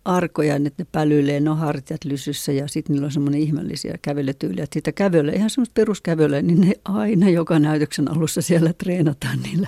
[0.06, 4.64] arkoja, että ne pälyilee, no hartiat lysyssä ja sitten niillä on semmoinen ihmeellisiä kävelytyyliä.
[4.64, 9.68] Että siitä kävelyä, ihan semmoista peruskävelyä, niin ne aina joka näytöksen alussa siellä treenataan niillä.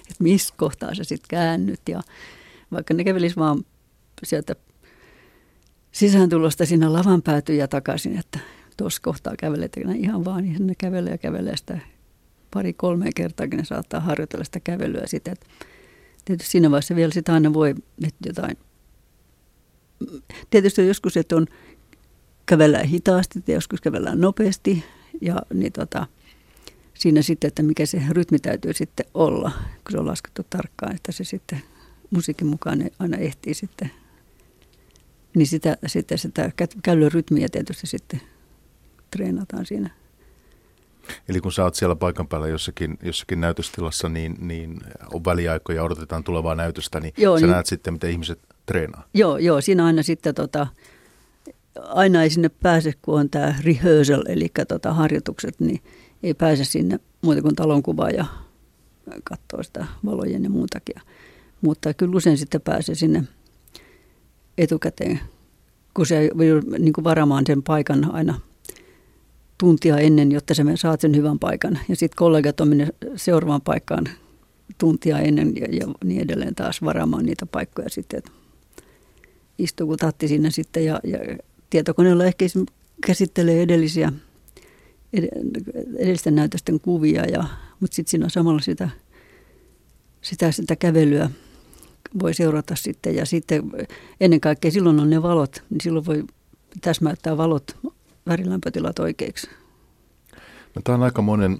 [0.00, 2.02] Että missä kohtaa sä sitten käännyt ja
[2.72, 3.64] vaikka ne kävelisi vaan
[4.24, 4.56] sieltä
[5.92, 8.38] sisääntulosta sinne lavan päätyy ja takaisin, että
[8.76, 11.78] tuossa kohtaa kävelee ihan vaan, niin ne kävelee ja kävelee sitä
[12.50, 15.32] pari-kolme kertaa, ne saattaa harjoitella sitä kävelyä sitä.
[15.32, 15.46] Että
[16.24, 18.56] tietysti siinä vaiheessa vielä sitä aina voi nyt jotain
[20.50, 21.46] tietysti joskus, että on
[22.46, 24.84] kävellään hitaasti ja joskus kävellään nopeasti
[25.20, 26.06] ja niin tota,
[26.94, 31.12] siinä sitten, että mikä se rytmi täytyy sitten olla, kun se on laskettu tarkkaan, että
[31.12, 31.62] se sitten
[32.10, 33.90] musiikin mukaan aina ehtii sitten.
[35.34, 36.50] Niin sitä, sitä, sitä
[36.82, 38.20] källön rytmiä tietysti sitten
[39.10, 39.90] treenataan siinä.
[41.28, 44.80] Eli kun sä oot siellä paikan päällä jossakin, jossakin näytöstilassa, niin, niin
[45.12, 49.04] on väliaikoja, odotetaan tulevaa näytöstä, niin joo, sä niin, näet sitten, miten ihmiset treenaa.
[49.14, 50.66] Joo, joo siinä aina sitten tota,
[51.78, 55.80] aina ei sinne pääse, kun on tämä rehearsal, eli tota harjoitukset, niin
[56.22, 58.24] ei pääse sinne muuta kuin talonkuvaa ja
[59.24, 60.96] katsoo sitä valojen ja muutakin.
[61.60, 63.22] Mutta kyllä usein sitten pääsee sinne
[64.58, 65.20] etukäteen,
[65.94, 66.30] kun se
[66.78, 68.40] niin varamaan sen paikan aina
[69.58, 71.78] tuntia ennen, jotta sä saat sen hyvän paikan.
[71.88, 74.08] Ja sitten kollegat on mennyt seuraavaan paikkaan
[74.78, 78.22] tuntia ennen ja, ja niin edelleen taas varaamaan niitä paikkoja sitten.
[79.58, 81.18] Istuu kun tatti siinä sitten ja, ja
[81.70, 82.44] tietokoneella ehkä
[83.06, 84.12] käsittelee edellisiä,
[85.96, 87.44] edellisten näytösten kuvia, ja,
[87.80, 88.90] mutta sitten siinä on samalla sitä,
[90.22, 91.30] sitä, sitä kävelyä
[92.22, 93.16] voi seurata sitten.
[93.16, 93.62] Ja sitten
[94.20, 96.24] ennen kaikkea silloin on ne valot, niin silloin voi
[96.80, 97.76] täsmäyttää valot,
[98.26, 99.50] värilämpötilat oikeiksi.
[100.74, 101.58] No, tämä on aika monen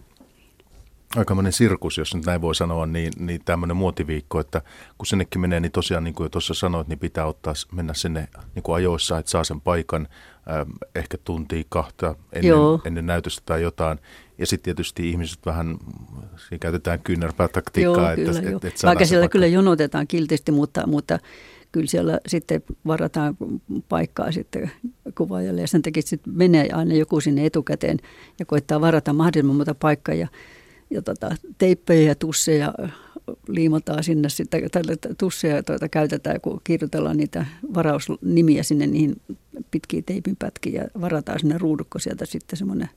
[1.16, 4.62] aikamoinen sirkus, jos nyt näin voi sanoa, niin, niin tämmöinen muotiviikko, että
[4.98, 8.28] kun sinnekin menee, niin tosiaan niin kuin jo tuossa sanoit, niin pitää ottaa, mennä sinne
[8.54, 10.08] niin kuin ajoissa, että saa sen paikan,
[10.50, 13.98] äh, ehkä tuntia kahta ennen, ennen näytöstä tai jotain.
[14.38, 15.78] Ja sitten tietysti ihmiset vähän,
[16.36, 17.96] siinä käytetään kyynärpäätaktiikkaa.
[17.96, 21.18] Joo, että, kyllä, että, että Vaikka siellä kyllä jonotetaan kiltisti, mutta, mutta
[21.72, 23.36] kyllä siellä sitten varataan
[23.88, 24.70] paikkaa sitten
[25.14, 27.98] kuvaajalle ja sen takia sitten menee aina joku sinne etukäteen
[28.38, 30.28] ja koittaa varata mahdollisimman monta paikkaa ja
[30.90, 32.74] ja tota, teippejä ja tusseja
[33.48, 34.62] liimataan sinne sitten,
[35.18, 39.20] tusseja tuota käytetään, kun kirjoitellaan niitä varausnimiä sinne niihin
[39.70, 42.88] pitkiin teipin pätkiin ja varataan sinne ruudukko sieltä sitten semmoinen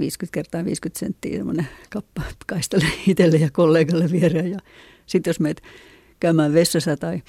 [0.00, 4.50] 50 kertaa 50 senttiä semmoinen kappa kaistelle itselle ja kollegalle viereen.
[4.50, 4.58] Ja
[5.06, 5.62] sitten jos meet
[6.20, 7.22] käymään vessassa tai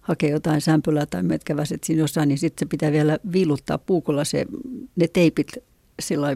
[0.00, 4.24] hakee jotain sämpylää tai meet käväset siinä jossain, niin sitten se pitää vielä viiluttaa puukolla
[4.24, 4.46] se,
[4.96, 5.52] ne teipit
[6.00, 6.26] sillä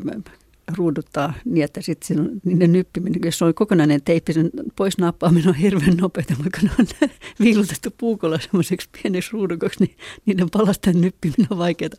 [0.77, 5.97] ruuduttaa niin, että sitten niiden nyppiminen, jos on kokonainen teippi, sen pois nappaaminen on hirveän
[5.97, 6.87] nopeaa, vaikka ne on
[7.41, 11.91] viilutettu puukolla semmoiseksi pieneksi ruudukoksi, niin niiden palasten nyppiminen on vaikeaa.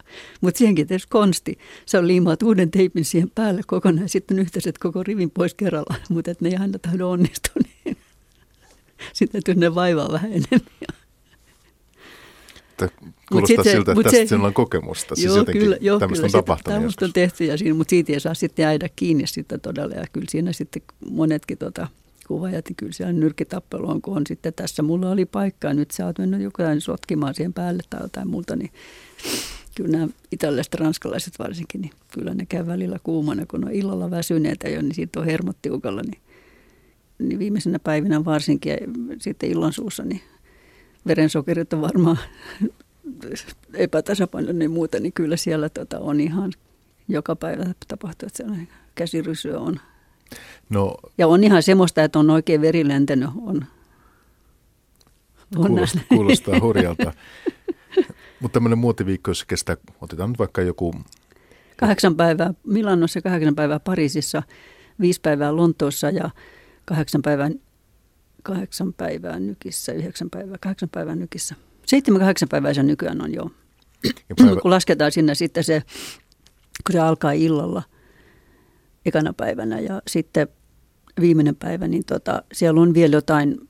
[0.41, 1.57] Mutta siihenkin tietysti konsti.
[1.85, 5.95] Se on liimaat uuden teipin siihen päälle kokonaan ja sitten yhteiset koko rivin pois kerralla,
[6.09, 7.55] mutta ne ei aina tahdo onnistua,
[7.85, 7.97] niin
[9.13, 10.71] sitten täytyy ne vaivaa vähän enemmän
[13.31, 15.15] kuulostaa sit siltä, että tästä se, sinulla on kokemusta.
[15.15, 18.19] Siis joo, kyllä, joo, kyllä on tapahtunut Tämmöistä on tehty, ja siinä, mutta siitä ei
[18.19, 19.95] saa sitten jäädä kiinni sitten todella.
[19.95, 21.87] Ja kyllä siinä sitten monetkin tota,
[22.27, 25.91] kuvaajat, niin kyllä siellä nyrkitappelu on, kun on sitten tässä mulla oli paikka, ja nyt
[25.91, 28.71] sä oot mennyt jotain sotkimaan siihen päälle tai jotain muuta, niin
[29.75, 34.69] kyllä nämä italialaiset ranskalaiset varsinkin, niin kyllä ne käy välillä kuumana, kun on illalla väsyneitä
[34.69, 36.21] jo, niin siitä on hermot tiukalla, niin,
[37.19, 38.77] niin viimeisenä päivinä varsinkin ja
[39.19, 40.21] sitten illan suussa, niin
[41.07, 42.17] verensokerit on varmaan
[43.73, 46.51] epätasapainoinen niin muuta, niin kyllä siellä tota on ihan
[47.07, 49.79] joka päivä tapahtuu, että on käsirysyä on.
[50.69, 53.29] No, ja on ihan semmoista, että on oikein veri lentänyt.
[53.41, 53.65] On,
[55.57, 57.13] on kuulostaa, kuulostaa hurjalta.
[58.39, 60.95] Mutta tämmöinen muotiviikko, jos kestää, otetaan nyt vaikka joku...
[61.77, 64.43] Kahdeksan päivää Milanossa, kahdeksan päivää Pariisissa,
[64.99, 66.29] viisi päivää Lontoossa ja
[66.85, 67.49] kahdeksan päivää
[68.43, 71.55] kahdeksan päivää nykissä, yhdeksän päivää, kahdeksan päivää nykissä.
[71.85, 73.51] Seitsemän, kahdeksan päivää se nykyään on jo.
[74.37, 74.61] päivä...
[74.61, 75.83] kun lasketaan sinne sitten se,
[76.87, 77.83] kun se alkaa illalla
[79.05, 80.47] ekana päivänä ja sitten
[81.21, 83.69] viimeinen päivä, niin tota, siellä on vielä jotain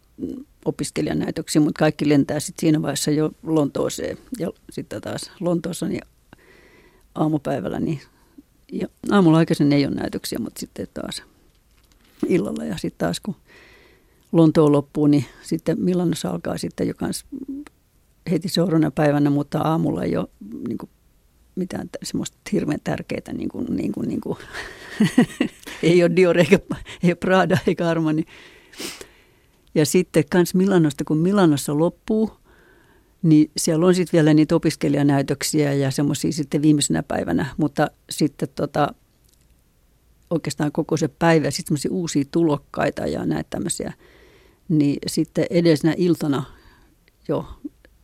[0.66, 4.18] opiskelijanäytöksiä, mutta kaikki lentää sitten siinä vaiheessa jo Lontooseen.
[4.40, 6.02] Ja sitten taas Lontoossa niin
[7.16, 8.02] aamupäivällä, niin
[8.72, 11.24] ja aamulla aikaisin ei ole näytöksiä, mutta sitten taas
[12.28, 12.66] illalla.
[12.66, 13.36] Ja sitten taas kun
[14.32, 17.26] Lontoon loppuun, niin sitten Milanossa alkaa sitten jo kans
[18.32, 20.28] heti seuraavana päivänä, mutta aamulla ole
[20.68, 20.90] niin kuin,
[21.56, 24.38] mitään semmoista hirveän tärkeää, niin kuin, niin kuin, niin kuin
[25.84, 26.60] ei ole Dior eikä
[27.04, 28.26] ei ole Prada eikä Armani.
[29.76, 32.32] Ja sitten kans Milanosta, kun Milanossa loppuu,
[33.22, 38.94] niin siellä on sitten vielä niitä opiskelijanäytöksiä ja semmoisia sitten viimeisenä päivänä, mutta sitten tota,
[40.30, 43.94] oikeastaan koko se päivä sitten uusia tulokkaita ja näitä tämmöisiä–
[44.72, 46.44] niin sitten edellisenä iltana
[47.28, 47.46] jo,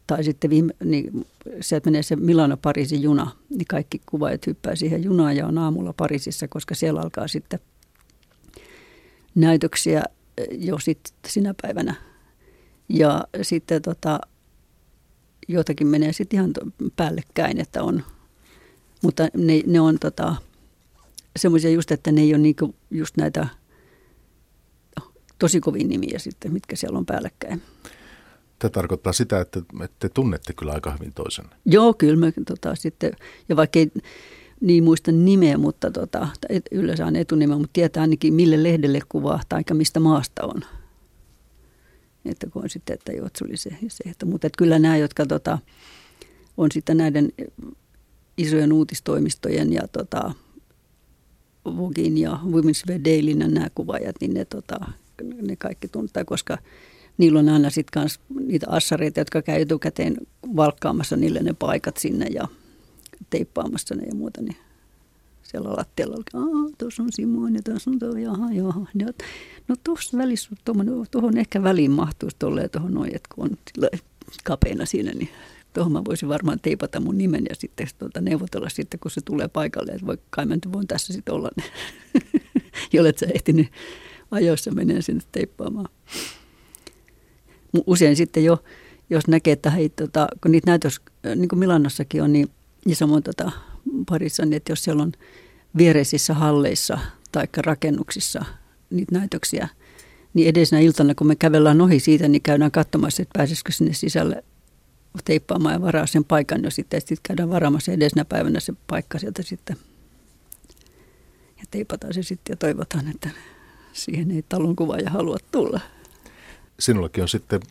[0.08, 1.28] tai sitten viime, niin
[1.62, 6.48] sieltä menee se Milano-Pariisin juna, niin kaikki kuvaajat hyppää siihen junaan ja on aamulla Pariisissa,
[6.48, 7.60] koska siellä alkaa sitten
[9.36, 10.04] näytöksiä
[10.52, 11.96] jo sit sinä päivänä.
[12.90, 14.20] Ja sitten tota,
[15.48, 16.54] jotakin menee sitten ihan
[16.96, 18.04] päällekkäin, että on,
[19.04, 20.36] mutta ne, ne on tota,
[21.36, 23.48] semmoisia just, että ne ei ole niinku just näitä
[25.40, 27.62] tosi kovin nimiä sitten, mitkä siellä on päällekkäin.
[28.60, 31.46] Tämä tarkoittaa sitä, että, että te tunnette kyllä aika hyvin toisen.
[31.66, 33.14] Joo, kyllä mä tota, sitten,
[33.50, 33.92] ja vaikka ei
[34.62, 36.28] niin muista nimeä, mutta tota,
[36.72, 40.62] yleensä on etunimeä, mutta tietää ainakin mille lehdelle kuvaa tai mistä maasta on.
[42.26, 44.10] Että kun on sitten, että joo, oli se se.
[44.10, 45.60] Että, mutta että kyllä nämä, jotka tota,
[46.58, 47.30] on sitten näiden
[48.38, 50.34] isojen uutistoimistojen ja tota,
[51.66, 54.80] Vogin ja Women's Wear Dailyn nämä kuvaajat, niin ne, tota,
[55.42, 56.58] ne kaikki tuntaa, koska
[57.18, 60.18] niillä on aina sitten kans niitä assareita, jotka käy etukäteen
[60.56, 62.48] valkkaamassa niille ne paikat sinne ja
[63.30, 64.58] teippaamassa ne ja muuta, niin
[65.44, 68.86] siellä lattialla oli, tuossa on Simon ja tuossa on tuo, jaha, jaha.
[69.00, 69.08] Ja,
[69.68, 70.50] no tuossa välissä,
[71.12, 73.58] tuohon ehkä väliin mahtuisi tolleen tuohon noin, että kun on
[74.44, 75.30] kapeina siinä, niin
[75.74, 79.48] tuohon mä voisin varmaan teipata mun nimen ja sitten tuota, neuvotella sitten, kun se tulee
[79.48, 81.50] paikalle, että voi, kai mä voin tässä sitten olla,
[82.94, 83.68] jollet sä ehtinyt
[84.32, 85.90] ajoissa menee sinne teippaamaan.
[87.88, 88.64] Usein sitten jo,
[89.10, 91.02] jos näkee, että hei, tota, kun niitä näytös,
[91.36, 92.48] niin kuin Milanossakin on, niin,
[92.86, 93.52] ja samoin tota,
[94.10, 95.12] parissa, niin että jos siellä on
[95.78, 97.00] viereisissä halleissa
[97.32, 98.46] tai rakennuksissa
[98.90, 99.68] niitä näytöksiä,
[100.34, 104.44] niin edellisenä iltana, kun me kävellään ohi siitä, niin käydään katsomassa, että pääsisikö sinne sisälle
[105.26, 107.02] teippaamaan ja varaa sen paikan jo sitten.
[107.02, 109.78] Sitten käydään varaamassa edellisenä päivänä se paikka sieltä sitten.
[111.58, 113.30] Ja teipataan se sitten ja toivotaan, että
[113.94, 115.80] siihen ei talon ja halua tulla.
[116.80, 117.62] Sinullakin on sitten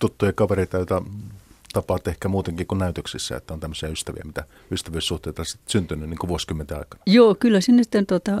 [0.00, 1.02] tuttuja kavereita, joita
[1.72, 6.28] tapaat ehkä muutenkin kuin näytöksissä, että on tämmöisiä ystäviä, mitä ystävyyssuhteita sitten syntynyt niin kuin
[6.28, 7.02] vuosikymmenten aikana.
[7.06, 8.32] Joo, kyllä sinne sitten tota,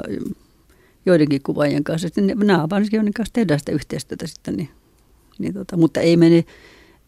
[1.06, 4.68] joidenkin kuvaajien kanssa, sitten nämä varsinkin joiden kanssa tehdään sitä yhteistyötä sitten, niin,
[5.38, 6.44] niin tota, mutta ei me,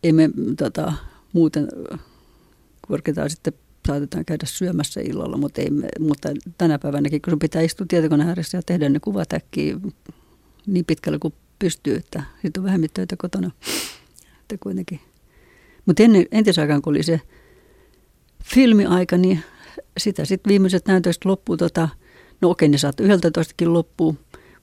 [0.02, 0.92] ei me tota,
[1.32, 1.68] muuten
[2.88, 3.52] korkeintaan sitten
[3.86, 8.58] saatetaan käydä syömässä illalla, mutta, ei mutta tänä päivänäkin, kun sun pitää istua tietokoneen ääressä
[8.58, 9.76] ja tehdä ne kuvat äkkiä
[10.66, 13.50] niin pitkälle kuin pystyy, että sitten on vähemmän töitä kotona.
[14.40, 15.00] Että kuitenkin.
[15.86, 17.20] Mutta ennen, entisaikaan, kun oli se
[18.44, 19.40] filmiaika, niin
[19.98, 21.88] sitä sitten viimeiset näytöistä loppuu, tota,
[22.40, 24.16] no okei, ne saattoi yhdeltä toistakin loppuu,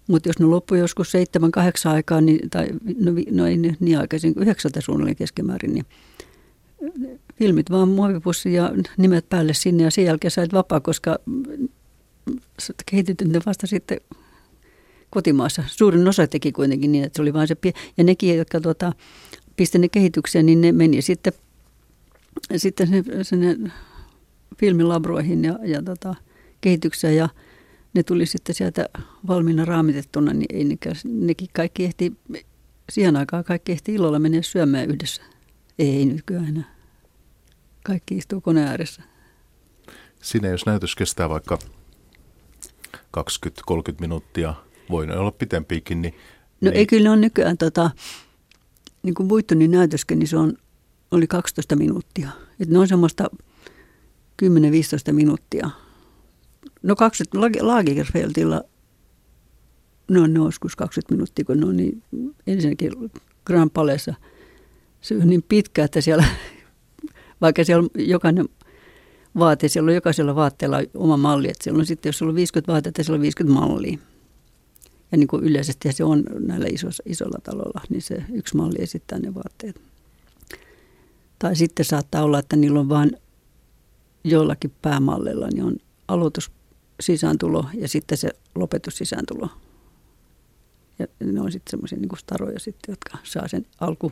[0.08, 2.68] mutta jos ne loppui joskus seitsemän, kahdeksan aikaa, niin, tai
[3.00, 5.86] no, no ei niin aikaisin, yhdeksältä suunnilleen keskimäärin, niin
[7.36, 11.20] filmit vaan muovipussi ja nimet päälle sinne ja sen jälkeen sait vapaa, koska
[12.92, 13.98] kehitytyn vasta sitten
[15.12, 15.64] kotimaassa.
[15.68, 18.94] Suurin osa teki kuitenkin niin, että se oli vain se pie- Ja nekin, jotka tuota,
[19.56, 21.34] pisti ne kehitykseen, niin ne meni sitten,
[22.58, 22.88] sitten
[23.22, 23.58] sinne
[24.58, 26.16] filmilabroihin ja, ja tota,
[26.62, 27.30] kehitykseen ja
[27.94, 28.86] ne tuli sitten sieltä
[29.28, 32.14] valmiina raamitettuna, niin ei nekään, nekin kaikki ehti,
[32.92, 35.22] siihen aikaan kaikki ehti ilolla mennä syömään yhdessä.
[35.80, 36.76] Ei nykyään enää.
[37.84, 39.04] Kaikki istuu koneen ääressä.
[40.22, 41.60] Siinä jos näytös kestää vaikka
[43.18, 43.22] 20-30
[44.00, 44.54] minuuttia,
[44.92, 46.14] voi olla pitempiikin, niin...
[46.62, 46.78] No niin...
[46.78, 47.92] ei kyllä on nykyään tota,
[49.04, 50.54] niin kuin Buittonin näytöskin, niin se on,
[51.12, 52.30] oli 12 minuuttia.
[52.60, 53.30] Et ne on semmoista
[54.44, 54.46] 10-15
[55.12, 55.70] minuuttia.
[56.84, 58.64] No 20, Lagerfeldilla
[60.10, 62.04] ne on, ne joskus 20 minuuttia, kun ne on niin,
[62.48, 62.92] ensinnäkin
[63.46, 64.14] Grand Palessa
[65.02, 66.26] se on niin pitkä, että siellä,
[67.42, 68.50] vaikka siellä jokainen
[69.38, 72.72] vaate, siellä on jokaisella vaatteella oma malli, että siellä on sitten, jos sulla on 50
[72.72, 73.98] vaatetta, siellä on 50 mallia.
[75.12, 79.20] Ja niin kuin yleisesti se on näillä isoilla, isoilla taloilla, niin se yksi malli esittää
[79.20, 79.82] ne vaatteet.
[81.40, 83.18] Tai sitten saattaa olla, että niillä on vain
[84.24, 85.76] jollakin päämallilla, niin on
[86.08, 86.52] aloitus
[87.00, 89.50] sisääntulo ja sitten se lopetus sisääntulo.
[91.00, 94.12] Ja ne on sitten semmoisia niin staroja sitten, jotka saa sen alku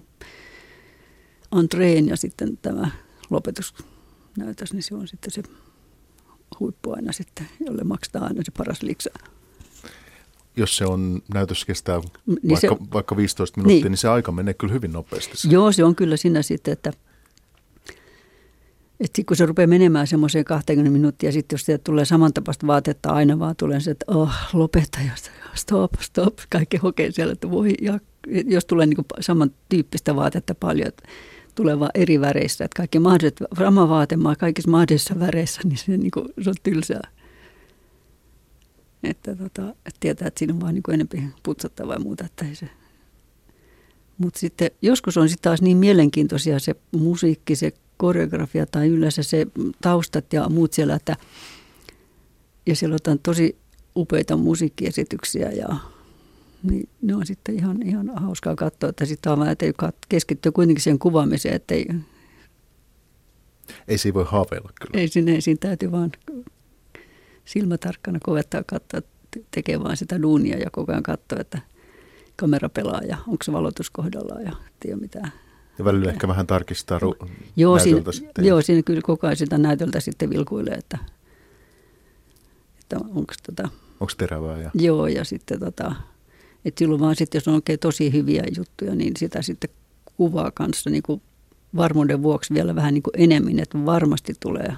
[1.59, 2.91] entreen ja sitten tämä
[3.29, 5.43] lopetusnäytös, niin se on sitten se
[6.59, 9.09] huippu aina sitten, jolle maksetaan aina se paras liksa
[10.59, 13.91] jos se on, näytös kestää niin vaikka, se, vaikka 15 minuuttia, niin.
[13.91, 15.33] niin se aika menee kyllä hyvin nopeasti.
[15.49, 16.93] Joo, se on kyllä siinä sitten, että,
[18.99, 23.39] että kun se rupeaa menemään semmoiseen 20 minuuttia, sitten jos sieltä tulee samantapaista vaatetta aina
[23.39, 24.99] vaan tulee se, että oh, lopeta,
[25.53, 27.99] stop, stop, kaikki hokee siellä, että voi, ja,
[28.45, 31.03] jos tulee niin samantyyppistä vaatetta paljon, että
[31.55, 36.11] tulee vaan eri väreissä, että kaikki mahdolliset, sama vaatemaa kaikissa mahdollisissa väreissä, niin se, niin
[36.11, 37.09] kuin, se on tylsää.
[39.03, 42.25] Että, tota, että tietää, että siinä on vaan niin enempi putsattavaa ja muuta.
[42.25, 42.69] Että se.
[44.17, 49.47] Mutta sitten joskus on sitten taas niin mielenkiintoisia se musiikki, se koreografia tai yleensä se
[49.81, 51.15] taustat ja muut siellä, että
[52.65, 53.57] ja siellä on tosi
[53.95, 55.75] upeita musiikkiesityksiä ja
[56.63, 59.65] niin ne on sitten ihan, ihan hauskaa katsoa, että sitten on että
[60.09, 61.87] keskittyy kuitenkin siihen kuvaamiseen, että ei,
[63.87, 65.01] Ei siinä voi haaveilla kyllä.
[65.01, 66.11] Ei sinne, ei siinä täytyy vaan
[67.49, 69.01] silmätarkkana kovettaa katsoa,
[69.51, 71.61] tekee vaan sitä duunia ja koko ajan katsoa, että
[72.35, 75.31] kamera pelaa ja onko se valotus kohdallaan ja tiedä mitään.
[75.79, 78.45] Ja välillä ehkä vähän tarkistaa ru- joo, siinä, sitten.
[78.45, 80.97] joo, siinä kyllä koko ajan sitä näytöltä sitten vilkuilee, että,
[82.79, 83.69] että onko tota,
[83.99, 84.61] Onko terävää?
[84.61, 84.71] Ja...
[84.73, 85.95] Joo, ja sitten tota,
[86.65, 89.69] että silloin vaan sitten, jos on oikein tosi hyviä juttuja, niin sitä sitten
[90.17, 91.21] kuvaa kanssa niin kuin
[91.75, 94.75] varmuuden vuoksi vielä vähän niin kuin enemmän, että varmasti tulee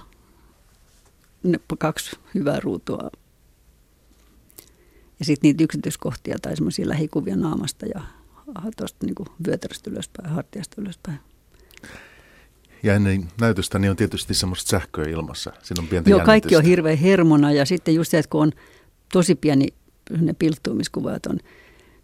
[1.79, 3.09] kaksi hyvää ruutua.
[5.19, 8.01] Ja sitten niitä yksityiskohtia tai semmoisia lähikuvia naamasta ja
[8.77, 9.15] tuosta niin
[9.47, 11.19] vyötäröstä ylöspäin, hartiasta ylöspäin.
[12.83, 15.53] Ja ennen näytöstä niin on tietysti semmoista sähköä ilmassa.
[15.63, 18.51] Siinä on pientä Joo, kaikki on hirveän hermona ja sitten just se, että kun on
[19.13, 19.67] tosi pieni
[20.21, 21.37] ne pilttuumiskuvat on,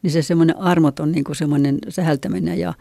[0.01, 2.73] niin se semmoinen armoton niin kuin semmoinen sähältäminen ja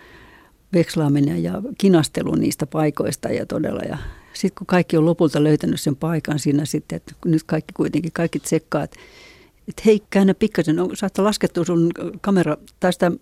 [0.72, 3.82] vekslaaminen ja kinastelu niistä paikoista ja todella.
[3.82, 3.98] Ja
[4.36, 8.40] sitten kun kaikki on lopulta löytänyt sen paikan siinä sitten, että nyt kaikki kuitenkin, kaikki
[8.40, 8.96] tsekkaa, että,
[9.86, 13.12] hei, käännä pikkasen, on, saattaa laskettua sun kamera tai sitä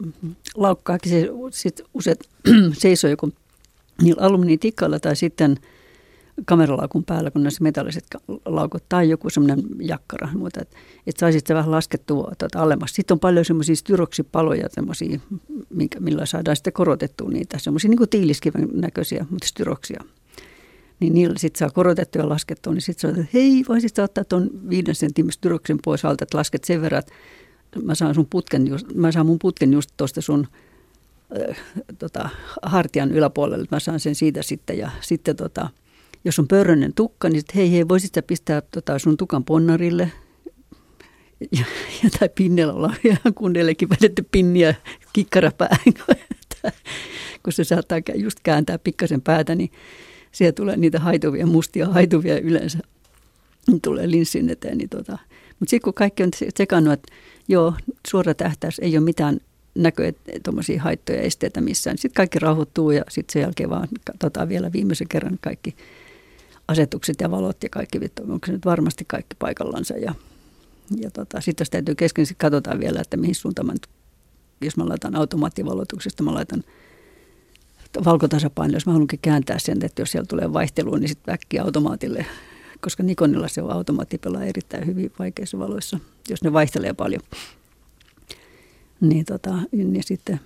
[0.57, 2.19] laukkaakin, se sit useat
[2.73, 3.33] seisoo joku
[4.03, 5.57] niillä alumniitikalla tai sitten–
[6.45, 8.05] kameralaukun päällä, kun näissä metalliset
[8.45, 12.95] laukut tai joku semmoinen jakkara, mutta että et saisit se vähän laskettua tuota alemmas.
[12.95, 15.21] Sitten on paljon semmoisia styroksipaloja, semmoisia,
[16.01, 20.05] millä saadaan sitten korotettua niitä, semmoisia niin kuin tiiliskiven näköisiä, mutta styroksia.
[21.01, 24.51] Niin niillä sitten saa korotettua ja laskettua, niin sitten sanotaan, että hei, voisit ottaa tuon
[24.71, 27.13] viiden sentin styroksin pois alta, että lasket sen verran, että
[27.83, 30.47] mä saan, sun putken just, mä saan mun putken just tuosta sun
[31.51, 31.57] äh,
[31.99, 32.29] tota,
[32.63, 34.79] hartian yläpuolelle, mä saan sen siitä sitten.
[34.79, 35.69] Ja sitten tota,
[36.25, 40.13] jos on pörrönen tukka, niin sitten hei hei, voisit sä pistää tota sun tukan ponnarille
[41.59, 41.65] ja,
[42.03, 44.75] ja tai pinnellä olla ihan kunnellekin vedetty pinniä
[45.13, 45.95] kikkarapäähän,
[47.43, 49.71] kun se saattaa just kääntää pikkasen päätä, niin
[50.35, 52.79] siellä tulee niitä haituvia, mustia haituvia yleensä,
[53.83, 54.79] tulee linssin eteen.
[54.79, 55.19] Niin tota.
[55.61, 57.13] Mutta sitten kun kaikki on sekannut, että
[57.49, 57.75] joo,
[58.07, 59.41] suora tähtäys ei ole mitään
[59.75, 60.13] näköjä
[60.43, 61.99] tuommoisia haittoja esteitä missään.
[61.99, 65.77] Sitten kaikki rauhoittuu ja sitten sen jälkeen vaan katsotaan vielä viimeisen kerran kaikki
[66.69, 69.97] asetukset ja valot ja kaikki, onko se nyt varmasti kaikki paikallansa.
[69.97, 70.15] Ja,
[71.01, 73.87] ja tota, sitten täytyy kesken, sitten katsotaan vielä, että mihin suuntaan mä nyt,
[74.61, 76.65] jos mä laitan automaattivalotuksesta, mä laitan
[78.05, 82.27] valkotasapaino, jos mä haluankin kääntää sen, että jos siellä tulee vaihtelua, niin sitten äkkiä automaatille,
[82.81, 87.23] koska Nikonilla se on automaatti pelaa erittäin hyvin vaikeissa valoissa, jos ne vaihtelee paljon.
[89.01, 90.41] Niin, tota, niin sitten,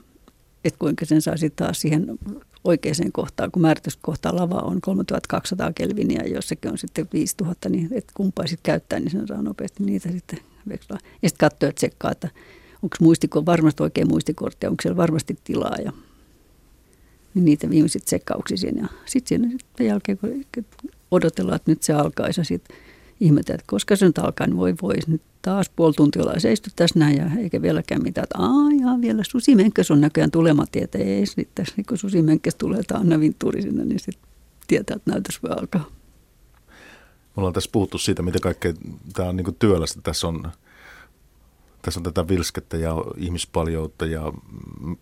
[0.64, 2.18] että kuinka sen saa sitten taas siihen
[2.64, 8.46] oikeaan kohtaan, kun määrityskohta lava on 3200 kelviniä jossakin on sitten 5000, niin että kumpaa
[8.46, 10.38] sitten käyttää, niin sen saa nopeasti niitä sitten
[10.68, 10.98] vekslaa.
[11.22, 12.28] Ja sitten katsoa, että tsekkaa, että
[12.82, 12.96] onko
[13.46, 15.92] varmasti oikein muistikortti, onko siellä varmasti tilaa ja
[17.44, 18.70] niitä viimeiset tsekkauksia.
[18.76, 20.44] Ja sitten siinä jälkeen, kun
[21.10, 22.76] odotellaan, että nyt se alkaisi ja sitten
[23.20, 26.70] ihmetellä, että koska se nyt alkaa, niin voi voi, nyt taas puoli tuntia ollaan seistu
[26.76, 31.26] tässä näin ja eikä vieläkään mitään, että aah, vielä susimenkkäs on näköjään tulematta, että ei
[31.26, 34.28] sitten, kun susimenkkäs tulee Anna Vinturi sinne, niin sitten
[34.66, 35.90] tietää, että näytös voi alkaa.
[36.68, 38.72] Me ollaan tässä puhuttu siitä, miten kaikkea
[39.14, 40.00] tämä on niin työlästä.
[40.02, 40.52] Tässä on,
[41.82, 44.32] tässä on tätä vilskettä ja ihmispaljoutta ja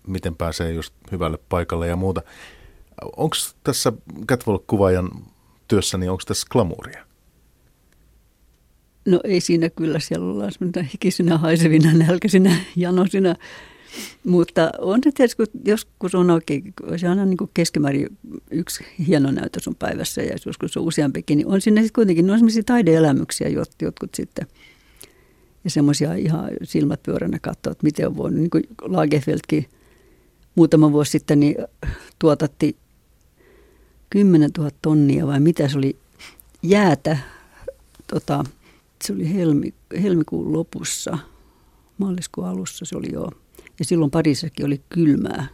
[0.06, 2.22] miten pääsee just hyvälle paikalle ja muuta.
[3.16, 3.92] Onko tässä
[4.26, 5.10] catwalk-kuvaajan
[5.68, 7.06] työssä, niin onko tässä glamuuria?
[9.06, 13.34] No ei siinä kyllä, siellä ollaan semmoinen hikisinä, haisevina, nälkäisinä, janosina.
[14.24, 18.18] Mutta on se tietysti, kun joskus on oikein, se on niin keskimäärin
[18.50, 22.32] yksi hieno näytös on päivässä ja joskus on useampikin, niin on siinä sitten kuitenkin, ne
[22.32, 23.48] on taideelämyksiä
[23.82, 24.46] jotkut sitten.
[25.66, 28.40] Ja semmoisia ihan silmät pyöränä katsoa, että miten on voinut.
[28.40, 29.66] Niin kuin Lagerfeldkin
[30.54, 31.56] muutama vuosi sitten niin
[32.18, 32.76] tuotatti
[34.10, 35.96] 10 000 tonnia vai mitä se oli
[36.62, 37.18] jäätä
[38.06, 38.44] tota,
[39.04, 41.18] se oli helmi, helmikuun lopussa,
[41.98, 43.30] maaliskuun alussa se oli jo.
[43.78, 45.46] Ja silloin Pariisissakin oli kylmää,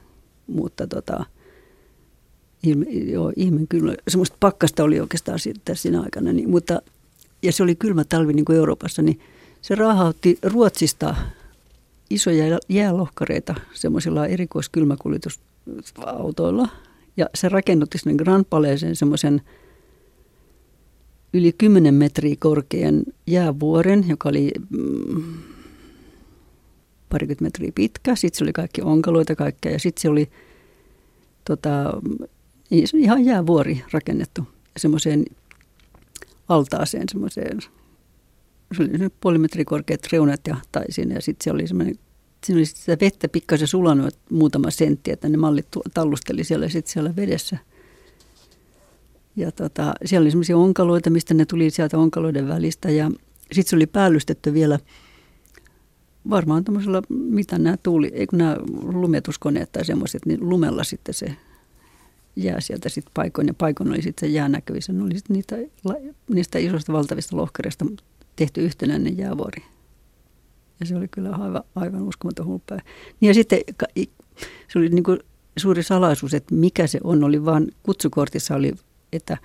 [0.46, 1.24] mutta tota,
[2.62, 3.94] ilme, joo, ihmeen kylmä.
[4.08, 5.38] Semmoista pakkasta oli oikeastaan
[5.74, 6.32] siinä aikana.
[6.32, 6.82] Niin, mutta,
[7.42, 9.20] ja se oli kylmä talvi niin kuin Euroopassa, niin
[9.62, 11.14] se raahautti Ruotsista
[12.10, 16.68] isoja jäälohkareita semmoisilla erikoiskylmäkuljetusautoilla.
[17.16, 19.42] Ja se rakennutti sinne Grand Palaiseen semmoisen–
[21.32, 25.22] yli 10 metriä korkean jäävuoren, joka oli mm,
[27.08, 28.16] parikymmentä metriä pitkä.
[28.16, 30.30] Sitten se oli kaikki onkaloita kaikkea ja sitten se oli
[31.44, 32.00] tota,
[32.94, 34.42] ihan jäävuori rakennettu
[34.76, 35.24] semmoiseen
[36.48, 37.58] altaaseen, semmoiseen,
[38.74, 41.98] se oli puoli metriä korkeat reunat ja tai siinä, ja sitten se oli semmoinen
[42.44, 47.16] Siinä oli sitä vettä pikkasen sulanut muutama sentti, että ne mallit tallusteli siellä sitten siellä
[47.16, 47.58] vedessä–
[49.36, 52.90] Ja tota, siellä oli semmoisia onkaloita, mistä ne tuli sieltä onkaloiden välistä.
[52.90, 53.10] Ja
[53.52, 54.78] sitten se oli päällystetty vielä
[56.30, 61.36] varmaan tämmöisellä, mitä nämä tuuli, eikö nämä lumetuskoneet tai semmoiset, niin lumella sitten se
[62.36, 63.46] jää sieltä sitten paikoin.
[63.46, 64.92] Ja paikoin oli sitten se jää näkyvissä.
[64.92, 65.56] Ne oli sitten niitä,
[66.28, 67.86] niistä isoista valtavista lohkareista
[68.36, 69.62] tehty yhtenäinen jäävuori.
[70.80, 72.78] Ja se oli kyllä aivan, aivan uskomaton hulppea.
[73.20, 73.60] Niin ja sitten
[74.68, 75.18] se oli niin kuin
[75.56, 78.72] suuri salaisuus, että mikä se on, oli vaan kutsukortissa oli,
[79.12, 79.36] että,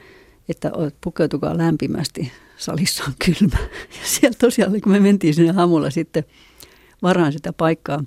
[0.49, 0.71] että
[1.03, 3.57] pukeutukaa lämpimästi, salissa on kylmä.
[3.99, 6.23] Ja siellä tosiaan, kun me mentiin sinne aamulla sitten
[7.01, 8.03] varaan sitä paikkaa,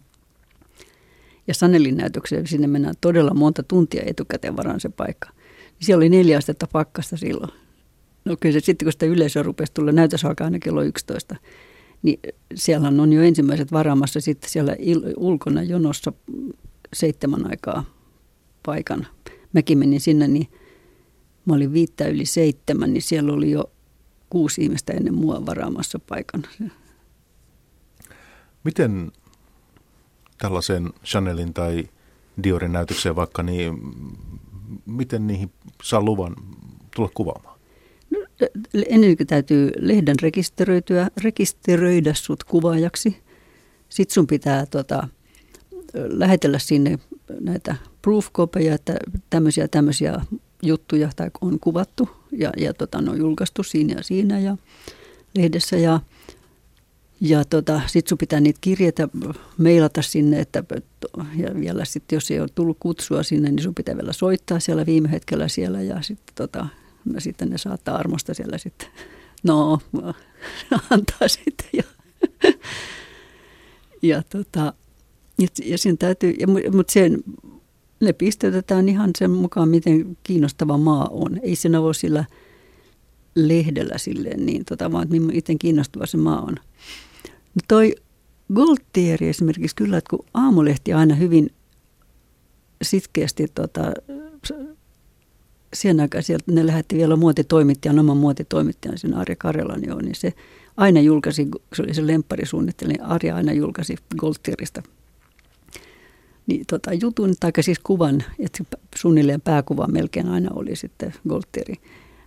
[1.47, 5.29] ja Sanelin näytökseen sinne mennään todella monta tuntia etukäteen varaan se paikka.
[5.31, 7.53] Niin siellä oli neljä astetta pakkasta silloin.
[8.31, 11.37] No kyllä se sitten, kun sitä yleisöä rupesi tulla, näytös alkaa aina kello 11,
[12.03, 12.21] niin
[12.55, 16.13] siellä on jo ensimmäiset varaamassa sitten siellä il- ulkona jonossa
[16.93, 17.85] seitsemän aikaa
[18.67, 19.07] paikan.
[19.53, 20.49] Mäkin menin sinne, niin
[21.45, 23.71] mä olin viittä yli seitsemän, niin siellä oli jo
[24.31, 26.43] kuusi ihmistä ennen mua varaamassa paikan.
[28.65, 29.13] Miten
[30.39, 31.89] tällaisen Chanelin tai
[32.43, 33.79] Diorin näytökseen vaikka, niin
[34.87, 35.53] miten niihin
[35.83, 36.37] saa luvan
[36.97, 37.60] tulla kuvaamaan?
[38.89, 43.17] Ennen kuin täytyy lehden rekisteröityä, rekisteröidä sut kuvaajaksi.
[43.89, 45.09] Sitten sun pitää tota,
[45.95, 46.99] lähetellä sinne
[47.41, 48.97] näitä proof copeja, että
[49.31, 50.21] tämmöisiä tämmöisiä
[50.63, 54.57] juttuja tai on kuvattu ja, ja tota, ne on julkaistu siinä ja siinä ja
[55.35, 56.01] lehdessä ja
[57.21, 59.09] ja tota, sitten sun pitää niitä kirjeitä
[59.59, 60.65] mailata sinne, että
[61.37, 64.87] ja vielä sitten jos ei ole tullut kutsua sinne, niin sun pitää vielä soittaa siellä
[64.87, 66.67] viime hetkellä siellä ja sitten tota,
[67.05, 68.89] no sitten ne saattaa armosta siellä sitten,
[69.43, 69.81] no
[70.91, 71.83] antaa sitten ja,
[74.03, 74.73] ja tota,
[75.65, 77.23] ja sen täytyy, ja, mutta sen,
[78.01, 81.41] ne pisteytetään ihan sen mukaan, miten kiinnostava maa on.
[81.43, 82.25] Ei se ole sillä
[83.35, 86.55] lehdellä silleen niin, tota, vaan että miten kiinnostava se maa on.
[87.55, 87.95] No toi
[88.55, 91.51] Goltieri esimerkiksi kyllä, että kun aamulehti aina hyvin
[92.83, 93.93] sitkeästi tota,
[95.75, 100.33] sen aikaa sieltä ne lähetti vielä muotitoimittajan, oman muotitoimittajan sen Arja Karjalan jo, niin se
[100.77, 104.83] aina julkaisi, se oli se lempparisuunnittelija, niin Arja aina julkaisi Goltierista
[106.47, 108.65] niin, tota, jutun, tai siis kuvan, että
[108.97, 111.75] suunnilleen pääkuva melkein aina oli sitten Goltieri.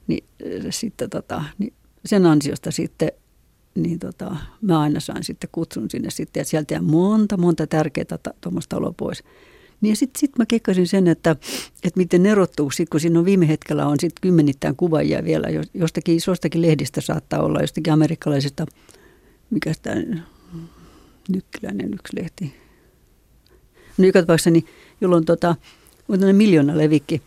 [0.08, 0.24] Niin,
[0.70, 1.74] sitten, tota, niin
[2.06, 3.12] sen ansiosta sitten
[3.76, 8.76] niin tota, mä aina sain sitten kutsun sinne sitten, ja sieltä monta, monta tärkeää tuommoista
[8.76, 9.24] taloa pois.
[9.84, 11.32] Niin sitten sit mä kekkasin sen, että,
[11.84, 16.16] että miten erottuu, sit, kun siinä on viime hetkellä on sitten kymmenittäin kuvaajia vielä, jostakin
[16.16, 18.66] isostakin lehdistä saattaa olla, jostakin amerikkalaisesta,
[19.50, 19.96] mikä tämä
[21.30, 22.54] nykkiläinen yksi lehti.
[23.98, 24.66] No joka tapauksessa, niin,
[25.02, 25.56] jolloin tota,
[26.08, 27.22] on miljoona levikki,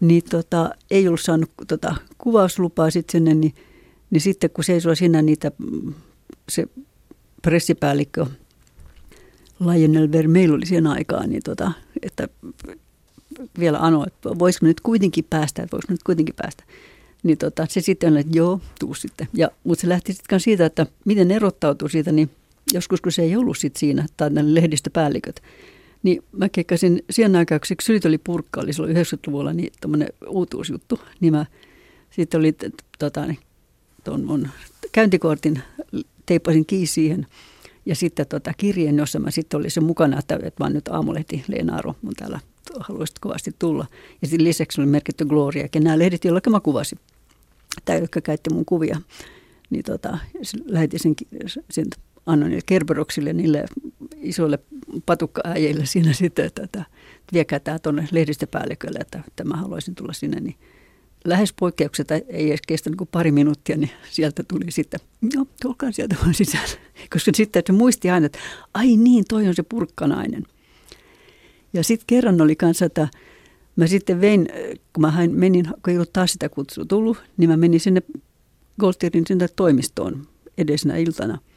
[0.00, 3.54] niin tota, ei ollut saanut tota, kuvauslupaa sitten sinne, niin
[4.10, 5.52] niin sitten kun seisoo siinä niitä,
[6.48, 6.66] se
[7.42, 8.26] pressipäällikkö
[9.60, 11.72] Lionel Vermeil oli sen aikaan, niin tota,
[12.02, 12.28] että
[13.58, 16.64] vielä anoa, että voisiko nyt kuitenkin päästä, että voisiko nyt kuitenkin päästä.
[17.22, 19.28] Niin tota, se sitten on, että joo, tuu sitten.
[19.34, 22.30] Ja, mutta se lähti sitten siitä, että miten erottautuu siitä, niin
[22.72, 25.42] joskus kun se ei ollut sit siinä, tai nämä lehdistöpäälliköt,
[26.02, 31.32] niin mä kekkasin siihen aikaan, kun oli purkka, oli silloin 90-luvulla, niin tämmöinen uutuusjuttu, niin
[31.32, 31.46] mä
[32.10, 32.56] sitten oli
[32.98, 33.38] tota, niin
[34.24, 34.48] mun
[34.92, 35.62] käyntikortin,
[36.26, 37.26] teippasin kiinni siihen
[37.86, 41.44] ja sitten tota kirjeen, jossa mä sitten olin se mukana, että, että mä nyt aamulehti
[41.48, 42.40] Leena Aro, mun täällä
[42.80, 43.86] haluaisit kovasti tulla.
[44.22, 46.98] Ja sitten lisäksi oli merkitty Gloria, ja nämä lehdit, joilla mä kuvasin,
[47.84, 49.00] tai jotka käytti mun kuvia.
[49.70, 50.18] Niin tota,
[50.64, 51.14] lähetin sen,
[51.70, 51.86] sen
[52.26, 53.64] annoin niille Kerberoksille, niille
[54.16, 54.58] isoille
[55.06, 56.84] patukkaäijille siinä sitten, että, että
[57.32, 60.56] viekää tämä tuonne lehdistöpäällikölle, että, että mä haluaisin tulla sinne, niin
[61.24, 65.00] lähes poikkeuksetta ei edes kestänyt kuin pari minuuttia, niin sieltä tuli sitten,
[65.36, 66.68] no tulkaa sieltä vaan sisään.
[67.12, 68.38] Koska sitten se muisti aina, että
[68.74, 70.44] ai niin, toi on se purkkanainen.
[71.72, 73.08] Ja sitten kerran oli kanssa, että
[73.76, 74.48] mä sitten vein,
[74.92, 78.02] kun mä hain, menin, kun ei ollut taas sitä kutsua tullut, niin mä menin sinne
[78.80, 80.26] Goldtierin sinne toimistoon
[80.58, 81.38] edesenä iltana–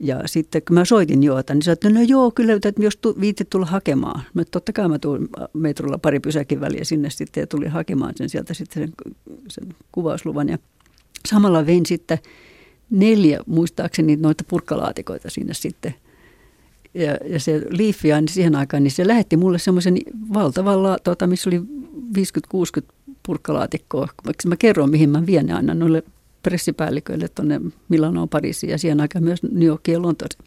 [0.00, 3.16] ja sitten kun mä soitin Joota, niin sanoin, että no joo, kyllä, että jos tu,
[3.20, 4.22] viitit tulla hakemaan.
[4.34, 8.28] Mä, totta kai mä tuun metrolla pari pysäkin väliä sinne sitten ja tulin hakemaan sen
[8.28, 8.92] sieltä sitten sen,
[9.48, 10.48] sen kuvausluvan.
[10.48, 10.58] Ja
[11.28, 12.18] samalla vein sitten
[12.90, 15.94] neljä, muistaakseni, noita purkkalaatikoita sinne sitten.
[16.94, 19.98] Ja, ja se Liifia niin siihen aikaan, niin se lähetti mulle semmoisen
[20.34, 22.82] valtavalla, tota, missä oli 50-60
[23.22, 24.08] purkkalaatikkoa.
[24.46, 26.02] Mä kerron, mihin mä vien ne aina noille
[26.46, 30.44] pressipäälliköille tuonne Milanoon, Pariisiin ja siihen aikaan myös New Yorkiin ja Lontooseen.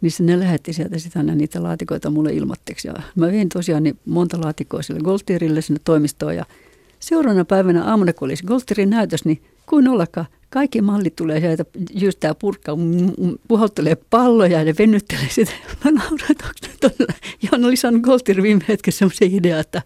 [0.00, 2.88] Niin ne lähetti sieltä sitten aina niitä laatikoita mulle ilmatteeksi.
[2.88, 6.44] Ja mä vein tosiaan niin monta laatikkoa sille Goldtierille sinne toimistoon ja
[7.00, 11.64] seuraavana päivänä aamuna, kun olisi Golterin näytös, niin kuin ollakaan, kaikki mallit tulee sieltä
[11.94, 12.76] jystää purkkaa,
[13.48, 15.52] puhaltelee palloja ja venyttelee sitä.
[15.84, 16.44] Mä nauran, että
[16.84, 19.82] onko Jan oli saanut Goltir viime hetkessä semmoisen idea, että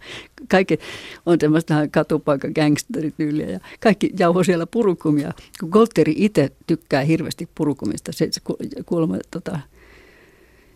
[0.49, 0.79] kaikki
[1.27, 5.33] on semmoista katupaikka gangsterityyliä ja kaikki jauho siellä purukumia.
[5.61, 8.41] Kun Golteri itse tykkää hirveästi purukumista, se, se
[8.87, 9.61] kuulemma tota,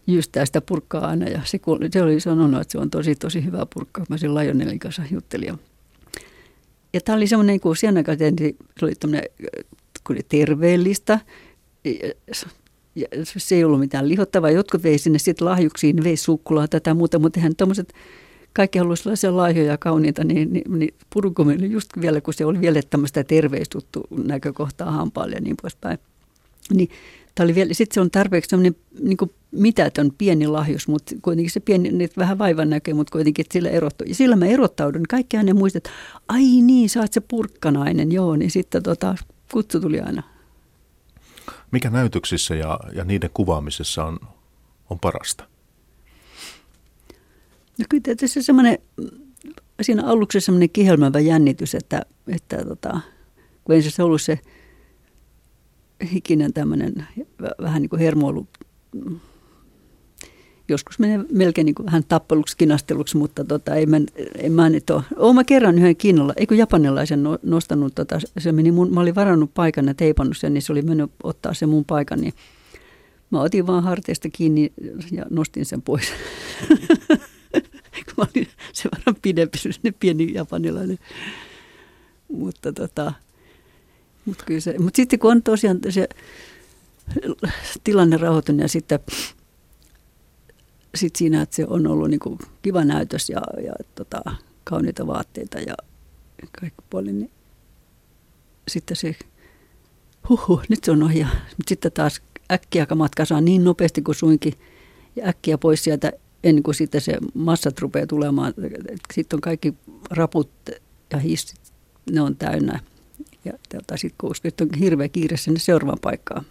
[0.07, 1.61] jystää sitä purkkaa aina ja se,
[1.93, 4.05] se oli sanonut, että se on tosi tosi hyvä purkka.
[4.09, 5.59] Mä sen Lionelin kanssa juttelin.
[6.93, 9.25] Ja tämä oli semmoinen, kun aikaan se oli tämmöinen
[10.07, 11.21] kun oli terveellistä.
[12.95, 14.51] Ja se ei ollut mitään lihottavaa.
[14.51, 17.93] Jotkut vei sinne sitten lahjuksiin, vei suklaa tätä muuta, mutta eihän tuommoiset
[18.53, 22.61] kaikki haluaisivat sellaisia lahjoja ja kauniita, niin, niin, niin purukumille just vielä, kun se oli
[22.61, 25.99] vielä tämmöistä terveistuttu näkökohtaa hampaalle ja niin poispäin.
[26.75, 26.91] Niin
[27.55, 29.17] vielä, sitten se on tarpeeksi sellainen niin
[29.51, 34.07] mitätön pieni lahjus, mutta kuitenkin se pieni, niin vähän vaivan näkee, mutta kuitenkin sillä erottuu.
[34.07, 35.03] Ja sillä mä erottaudun.
[35.09, 35.91] Kaikki aina muistat, että
[36.29, 39.15] ai niin, sä oot se purkkanainen, joo, niin sitten tota,
[39.53, 40.23] kutsu tuli aina.
[41.71, 44.19] Mikä näytöksissä ja, ja niiden kuvaamisessa on,
[44.91, 45.45] on parasta?
[47.83, 48.79] No kyllä tietysti semmoinen,
[49.83, 53.01] siinä aluksi semmoinen kihelmävä jännitys, että, että tota,
[53.65, 54.39] kun ensin se ollut se
[56.13, 57.07] hikinen tämmöinen
[57.63, 58.47] vähän niin kuin hermoilu
[60.69, 63.97] joskus menee melkein niin kuin vähän tappeluksi, kinasteluksi, mutta tota, ei mä,
[64.39, 65.03] en mä nyt ole.
[65.17, 69.15] Olen mä kerran yhden kiinnolla, eikö japanilaisen no, nostanut, tota, se meni mun, mä olin
[69.15, 72.35] varannut paikan ja teipannut sen, niin se oli mennyt ottaa se mun paikan, niin
[73.31, 74.73] mä otin vaan harteista kiinni
[75.13, 76.13] ja nostin sen pois.
[78.17, 80.99] mä olin se verran pidempi, se pieni japanilainen.
[82.29, 83.13] Mutta tota,
[84.25, 86.09] mut kyllä se, mut sitten kun on tosiaan se
[87.85, 89.01] tilanne rauhoitunut ja sitten
[90.95, 94.23] sit siinä, että se on ollut niin kuin kiva näytös ja, ja tota,
[94.65, 95.75] kauniita vaatteita ja
[96.61, 97.31] kaikki puolin, niin
[98.69, 99.17] sitten se,
[100.29, 101.27] huhu, nyt se on ohi.
[101.69, 104.53] Sitten taas äkkiä matka saa niin nopeasti kuin suinkin
[105.17, 106.13] ja äkkiä pois sieltä
[106.45, 108.55] ennen kuin sitten se massat rupeaa tulemaan.
[109.15, 109.75] Sitten on kaikki
[110.11, 110.51] raput
[111.13, 111.61] ja hissit,
[112.11, 112.81] ne on täynnä.
[113.45, 116.45] Ja tota, sitten kun on hirveä kiire sinne seuraavaan paikkaan.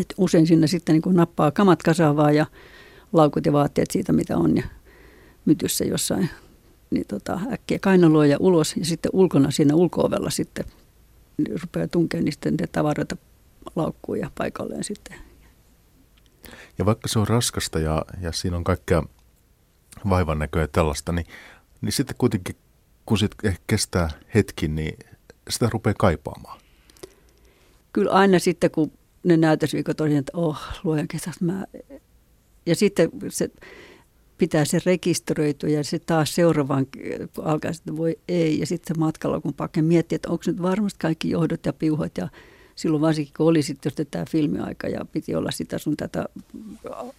[0.00, 2.46] Et usein sinne sitten niin nappaa kamat kasavaa ja
[3.12, 4.62] laukut ja vaatteet siitä, mitä on ja
[5.44, 6.30] mytyssä jossain.
[6.90, 10.64] Niin tota, äkkiä kainaloa ja ulos ja sitten ulkona siinä ulkoovella sitten
[11.38, 13.16] niin rupeaa tunkemaan niistä tavaroita
[13.76, 15.27] laukkuun ja paikalleen sitten.
[16.78, 19.02] Ja vaikka se on raskasta ja, ja siinä on kaikkea
[20.08, 21.26] vaivan näköä ja tällaista, niin,
[21.80, 22.56] niin sitten kuitenkin
[23.06, 23.34] kun sit
[23.66, 24.98] kestää hetki, niin
[25.50, 26.60] sitä rupeaa kaipaamaan.
[27.92, 28.92] Kyllä aina sitten, kun
[29.24, 31.64] ne näytösviikot on, että oh, luojan kesät, mä
[32.66, 33.50] ja sitten se
[34.38, 36.86] pitää se rekisteröityä ja se taas seuraavaan,
[37.34, 38.60] kun alkaa että voi ei.
[38.60, 42.18] Ja sitten se matkalla, kun pakken miettii, että onko nyt varmasti kaikki johdot ja piuhat
[42.18, 42.28] ja
[42.78, 46.24] silloin varsinkin, kun oli sitten tämä filmiaika ja piti olla sitä sun tätä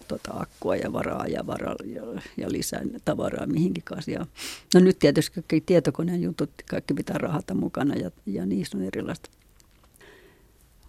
[0.07, 2.01] tota, akkua ja varaa ja, varaa ja,
[2.37, 4.27] ja lisää tavaraa mihinkin asiaan.
[4.73, 9.29] No nyt tietysti kaikki tietokoneen jutut, kaikki pitää rahata mukana ja, ja niissä on erilaista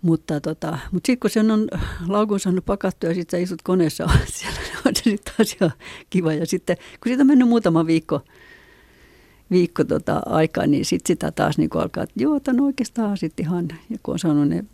[0.03, 1.68] mutta, tota, mutta sitten kun sen on
[2.09, 5.73] laukun saanut pakattua ja sitten sä istut koneessa siellä, on se sitten taas ihan
[6.11, 6.33] kiva.
[6.33, 8.21] Ja sitten kun siitä on mennyt muutama viikko,
[9.51, 13.69] viikko tota aikaa, niin sitten sitä taas niin alkaa, että joo, tämän oikeastaan sitten ihan,
[13.91, 14.65] ja kun on saanut ne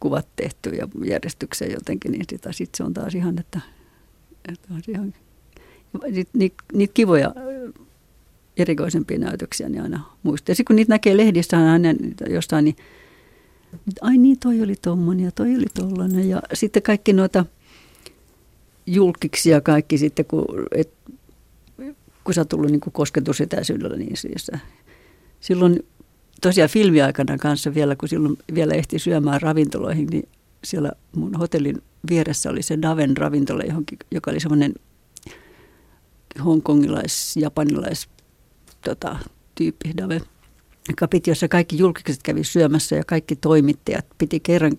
[0.00, 3.60] kuvat tehty ja järjestykseen jotenkin, niin sitä sitten se on taas ihan, että,
[4.48, 5.14] että on ihan,
[6.14, 7.34] sit niitä, niitä kivoja
[8.56, 10.50] erikoisempia näytöksiä niin aina muistaa.
[10.50, 11.88] Ja sitten kun niitä näkee lehdissä aina
[12.30, 12.76] jostain, niin
[14.00, 16.28] ai niin, toi oli tommonen ja toi oli tollanen.
[16.28, 17.44] Ja sitten kaikki noita
[18.86, 20.90] julkiksi ja kaikki sitten, kun, et,
[22.24, 24.50] kun sä oot tullut niin kosketusetäisyydellä, niin siis
[25.40, 25.86] silloin
[26.40, 30.28] tosiaan filmiaikana kanssa vielä, kun silloin vielä ehti syömään ravintoloihin, niin
[30.64, 34.74] siellä mun hotellin vieressä oli se Daven ravintola, johonkin, joka oli semmoinen
[36.44, 38.08] hongkongilais, japanilais
[38.84, 39.16] tota,
[39.54, 40.20] tyyppi Daven
[40.88, 44.72] joka piti, jossa kaikki julkiset kävi syömässä ja kaikki toimittajat piti kerran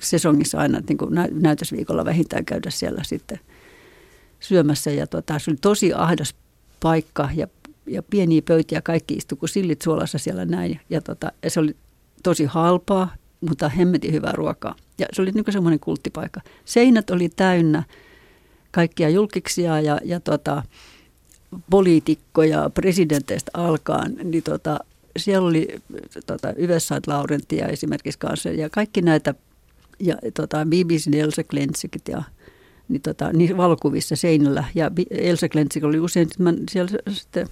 [0.00, 3.40] sesongissa aina niin kuin näytösviikolla vähintään käydä siellä sitten
[4.40, 4.90] syömässä.
[4.90, 6.34] Ja tota, se oli tosi ahdas
[6.82, 7.46] paikka ja,
[7.86, 10.80] ja pieniä pöytiä, kaikki istu kuin sillit suolassa siellä näin.
[10.90, 11.76] Ja, tota, ja se oli
[12.22, 14.74] tosi halpaa, mutta hemmetin hyvää ruokaa.
[14.98, 16.40] Ja se oli niin semmoinen kulttipaikka.
[16.64, 17.82] Seinät oli täynnä
[18.70, 20.62] kaikkia julkiksia ja, ja tota,
[21.70, 24.80] poliitikkoja presidenteistä alkaan, niin tota,
[25.16, 25.68] siellä oli
[26.26, 29.34] tota, Yvessait Laurenttia esimerkiksi kanssa ja kaikki näitä
[30.00, 32.22] ja tota, BBC Elsa Glentsikit ja
[32.92, 34.64] niin, tota, niin valokuvissa seinällä.
[34.74, 37.48] Ja Elsa Glentsik oli usein, mä siellä sitten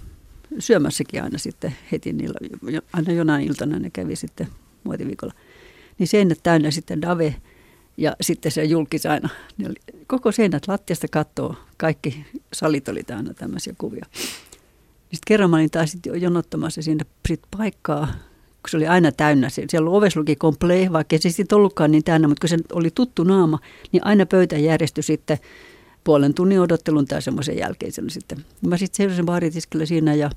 [0.59, 4.47] syömässäkin aina sitten heti niillä, aina jonain iltana ne kävi sitten
[4.83, 5.33] muotiviikolla.
[5.99, 7.35] Niin seinät täynnä sitten Dave
[7.97, 9.29] ja sitten se julkisi aina.
[9.57, 9.75] Ne oli,
[10.07, 14.05] koko seinät lattiasta kattoo, kaikki salit oli täynnä tämmöisiä kuvia.
[14.99, 18.07] Sitten kerran mä olin taas jonottamassa sit paikkaa,
[18.61, 19.47] kun se oli aina täynnä.
[19.49, 23.23] Siellä ovessa luki komple, vaikka se sitten ollutkaan niin täynnä, mutta kun se oli tuttu
[23.23, 23.59] naama,
[23.91, 25.37] niin aina pöytä järjestyi sitten
[26.03, 27.91] puolen tunnin odottelun tai semmoisen jälkeen.
[28.07, 28.45] Sitten.
[28.67, 30.29] Mä sitten seisosin baaritiskillä siinä ja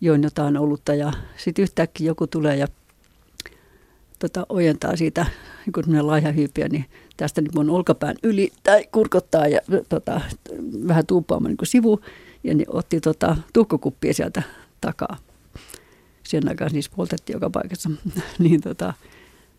[0.00, 2.66] join jotain olutta ja sitten yhtäkkiä joku tulee ja
[4.18, 5.26] tota, ojentaa siitä,
[5.74, 6.84] kun minä laiha hyypiä, niin
[7.16, 10.20] tästä niin mun olkapään yli tai kurkottaa ja tota,
[10.88, 12.00] vähän tuuppaamaan niin sivu.
[12.44, 14.42] Ja niin otti tota, tuhkokuppia sieltä
[14.80, 15.16] takaa.
[16.30, 17.90] Sen aikaan siis poltettiin joka paikassa.
[18.38, 18.92] niin tota,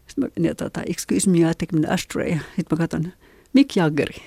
[0.07, 2.29] sitten mä, niin, tota, excuse me, I take an ashtray.
[2.29, 3.13] Sitten mä katson,
[3.53, 4.21] Mick Jaggeri.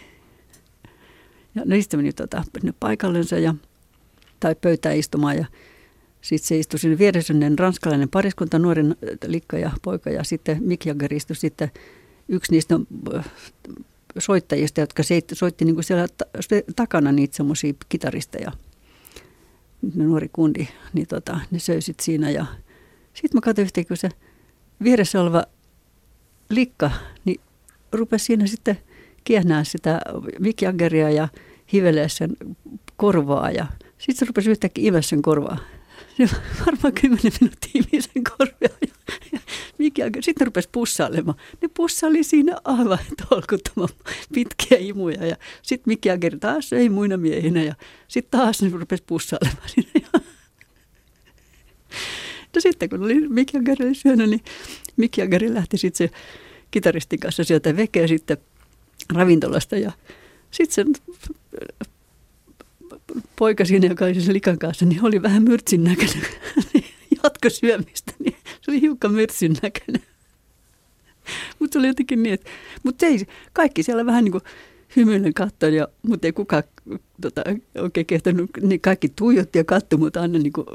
[1.55, 2.45] Ja no sitten meni tota,
[2.81, 3.55] paikallensa ja,
[4.41, 5.45] tai pöytään istumaan ja
[6.21, 8.83] sitten se istui siinä vieressä ranskalainen pariskunta, nuori
[9.27, 11.71] likka ja poika ja sitten Mick Jagger istui sitten
[12.29, 12.75] yksi niistä
[13.17, 13.25] äh,
[14.19, 16.07] soittajista, jotka soitti niin kuin siellä
[16.77, 18.53] takana niitä semmoisia kitaristeja.
[19.95, 22.47] Ne nuori kundi, niin tota, ne söi sit siinä ja
[23.15, 24.09] sitten mä katsoin yhtä, kun se
[24.83, 25.45] vieressä oleva
[26.51, 26.91] likka,
[27.25, 27.41] niin
[27.93, 28.79] rupesi siinä sitten
[29.25, 30.01] kiehnää sitä
[30.39, 31.29] Mick Jaggeria ja
[31.73, 32.37] hivelee sen
[32.97, 33.67] korvaa ja
[33.99, 35.59] sitten se rupesi yhtäkkiä imeä sen korvaa.
[36.17, 36.29] Se
[36.67, 38.89] varmaan kymmenen minuuttia sen korvia.
[39.33, 39.39] Ja,
[39.79, 41.39] mikä, sitten rupesi pussailemaan.
[41.63, 42.99] Ne pussaili siinä aivan
[43.29, 43.89] tolkuttoman
[44.35, 45.27] pitkiä imuja.
[45.27, 47.63] Ja sitten Mikki Jagger taas ei muina miehinä.
[47.63, 47.75] Ja
[48.09, 49.91] sitten taas ne rupesi pussailemaan siinä.
[52.45, 54.45] Ja no sitten kun oli Mikki Jagger syönyt, niin
[54.97, 56.15] Mikki Jagger lähti sitten se
[56.71, 58.37] kitaristin kanssa sieltä vekeä sitten
[59.15, 59.77] ravintolasta.
[59.77, 59.93] Ja
[60.51, 61.03] sitten se
[63.37, 66.27] poika siinä, joka oli likan kanssa, niin oli vähän myrtsin näköinen.
[67.23, 70.03] Jatko syömistä, niin se oli hiukan myrtsin näköinen.
[71.59, 72.51] Mutta se oli jotenkin niin, että
[72.83, 74.45] mutta ei, kaikki siellä vähän niin kuin
[74.97, 76.63] hymyillen katsoin, mutta ei kukaan
[77.21, 77.43] tota,
[77.79, 80.67] oikein kehtänyt, niin kaikki tuijotti ja katsoi, mutta aina niin kuin,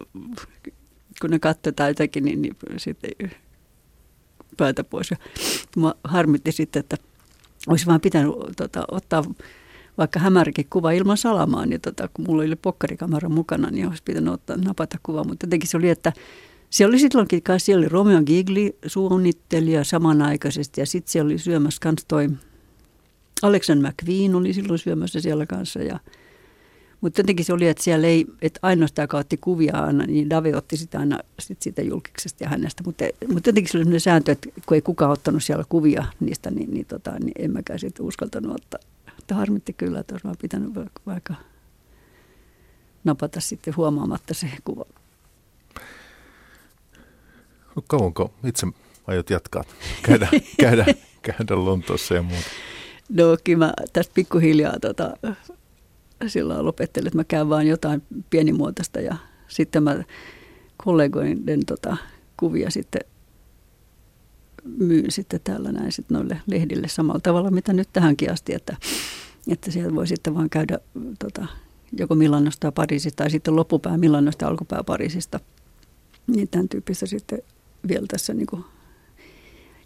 [1.22, 3.12] kun ne katsoi tai jotakin, niin, niin sitten
[4.58, 5.12] päätä pois.
[5.12, 5.18] Ja
[5.78, 6.98] mä harmitti sitten, että
[7.68, 9.24] olisi vaan pitänyt tota, ottaa
[10.00, 14.34] vaikka hämärikin kuva ilman salamaa, niin tota, kun mulla oli pokkarikamera mukana, niin olisi pitänyt
[14.34, 15.24] ottaa, napata kuva.
[15.24, 16.14] Mutta jotenkin se oli, että
[16.70, 21.80] se oli silloinkin kanssa, siellä oli Romeo Gigli suunnittelija samanaikaisesti ja sitten siellä oli syömässä
[21.82, 22.30] kanssa toi
[23.42, 26.00] Alexander McQueen oli silloin syömässä siellä kanssa ja
[27.02, 30.78] mutta jotenkin se oli, että siellä ei, että ainoastaan otti kuvia aina, niin Dave otti
[30.78, 32.84] sitä aina sit siitä julkiksesta ja hänestä.
[32.86, 36.52] Mutta, mutta jotenkin se oli sellainen sääntö, että kun ei kukaan ottanut siellä kuvia niistä,
[36.52, 38.80] niin, niin, tota, niin en mäkään sitten uskaltanut ottaa
[39.30, 40.72] että harmitti kyllä, että olisi pitänyt
[41.06, 41.34] vaikka
[43.04, 44.86] napata sitten huomaamatta se kuva.
[47.76, 48.68] No kauanko itse
[49.08, 49.64] aiot jatkaa?
[50.04, 50.28] Käydä,
[50.62, 50.86] käydä,
[51.22, 52.48] käydä Lontoossa ja muuta.
[53.10, 55.14] No kyllä mä tästä pikkuhiljaa tota,
[56.28, 59.16] silloin lopettelin, että mä käyn vaan jotain pienimuotoista ja
[59.48, 60.04] sitten mä
[60.78, 61.98] kollegoiden tota,
[62.38, 63.02] kuvia sitten
[64.78, 68.78] myyn sitten täällä näin sitten noille lehdille samalla tavalla, mitä nyt tähänkin asti, että,
[69.52, 70.80] että sieltä voi sitten vaan käydä
[71.20, 71.48] tota,
[71.98, 75.40] joko Milanosta ja Pariisista tai sitten loppupää Milanosta ja alkupää Pariisista.
[76.28, 77.40] Niin tämän tyyppistä sitten
[77.88, 78.64] vielä tässä niin kuin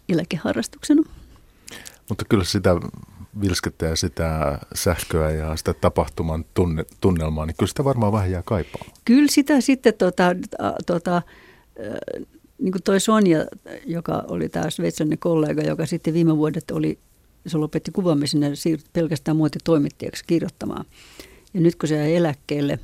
[0.08, 1.02] eläkeharrastuksena.
[2.08, 2.70] Mutta kyllä sitä
[3.40, 8.42] vilskettä ja sitä sähköä ja sitä tapahtuman tunne, tunnelmaa, niin kyllä sitä varmaan vähän jää
[8.44, 8.92] kaipaamaan.
[9.04, 10.24] Kyllä sitä sitten tota,
[10.86, 11.22] tota,
[12.58, 13.46] niin kuin toi Sonja,
[13.86, 16.98] joka oli tämä sveitsiläinen kollega, joka sitten viime vuodet oli,
[17.46, 20.84] se lopetti kuvaamisen ja siirtyi pelkästään muotitoimittajaksi kirjoittamaan.
[21.54, 22.78] Ja nyt kun se jäi eläkkeelle,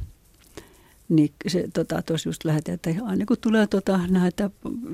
[1.09, 4.51] niin se tota, tuossa just lähetin, että aina kun tulee tota, näitä,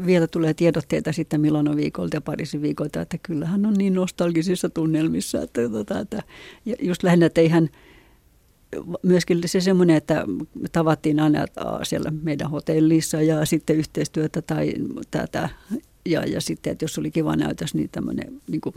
[0.07, 5.43] vielä tulee tiedotteita sitten Milanon viikolta ja Pariisin viikolta, että kyllähän on niin nostalgisissa tunnelmissa,
[5.43, 6.23] että, tota, että
[6.65, 7.69] ja just lähinnä, että ei hän,
[9.03, 10.25] myöskin se semmoinen, että
[10.73, 11.45] tavattiin aina
[11.83, 14.73] siellä meidän hotellissa ja sitten yhteistyötä tai
[15.11, 15.49] tätä.
[16.07, 18.75] Ja, ja sitten, että jos oli kiva näytös, niin tämmöinen niin kuin,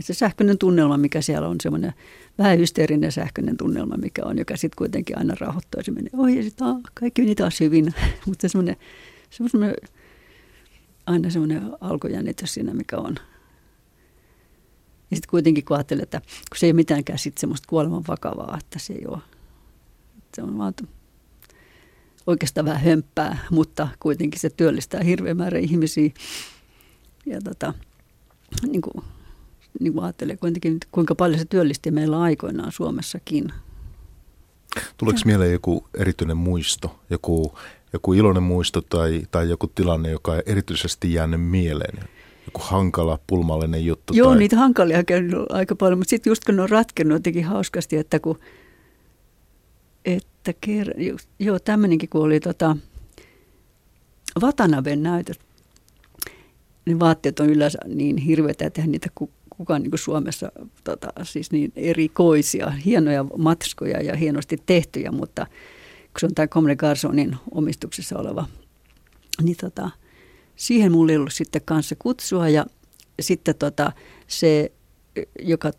[0.00, 1.92] se sähköinen tunnelma, mikä siellä on, semmoinen
[2.38, 5.82] vähän hysteerinen sähköinen tunnelma, mikä on, joka sitten kuitenkin aina rauhoittaa.
[5.82, 7.94] Se menee ohi ja sitten kaikki meni taas hyvin.
[8.26, 8.76] Mutta semmoinen,
[9.30, 9.76] semmoinen,
[11.06, 13.14] aina semmoinen alkujännitys siinä, mikä on.
[15.10, 18.58] Ja sitten kuitenkin kun ajattelee, että kun se ei ole mitäänkään sitten semmoista kuoleman vakavaa,
[18.60, 19.18] että se ei ole.
[20.34, 20.74] Se on vaan
[22.26, 26.10] oikeastaan vähän hömppää, mutta kuitenkin se työllistää hirveän määrä ihmisiä.
[27.26, 27.74] Ja tota,
[28.66, 29.04] niin kuin,
[29.80, 33.52] niin kuin ajattelee kuitenkin, kuinka paljon se työllisti meillä aikoinaan Suomessakin.
[34.96, 37.58] Tuleeko mieleen joku erityinen muisto, joku,
[37.92, 42.08] joku iloinen muisto tai, tai joku tilanne, joka on erityisesti jäänyt mieleen?
[42.48, 44.14] Joku hankala, pulmallinen juttu?
[44.14, 44.38] Joo, tai...
[44.38, 48.20] niitä hankalia käynyt aika paljon, mutta sitten just kun ne on ratkennut jotenkin hauskasti, että
[48.20, 48.38] kun,
[50.04, 50.94] että kerran,
[51.38, 52.76] joo tämmöinenkin kun oli tota,
[54.40, 55.40] Vatanaben näytöt,
[56.86, 59.08] ne vaatteet on yleensä niin hirveitä, että niitä
[59.50, 60.52] kukaan niin Suomessa
[60.84, 66.76] tota, siis niin erikoisia, hienoja matskoja ja hienosti tehtyjä, mutta kun se on tämä Comre
[66.76, 68.46] Garsonin omistuksessa oleva,
[69.42, 69.90] niin tota,
[70.58, 72.66] siihen mulla ei ollut sitten kanssa kutsua ja
[73.20, 73.92] sitten tota,
[74.26, 74.72] se,
[75.42, 75.70] joka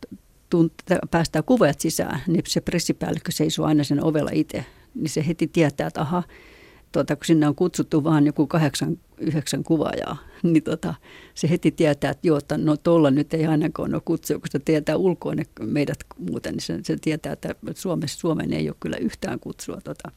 [0.49, 0.73] tunt,
[1.11, 4.65] päästää kuvajat sisään, niin se pressipäällikkö seisoo aina sen ovella itse,
[4.95, 6.23] niin se heti tietää, että aha,
[6.91, 10.93] tuota, kun sinne on kutsuttu vaan joku kahdeksan, yhdeksän kuvaajaa, niin tota,
[11.33, 14.59] se heti tietää, että joo, että no tuolla nyt ei ainakaan ole kutsua, kun se
[14.59, 18.97] tietää ulkoa ne meidät muuten, niin se, se tietää, että Suomessa, Suomeen ei ole kyllä
[18.97, 19.81] yhtään kutsua.
[19.83, 20.11] Tota.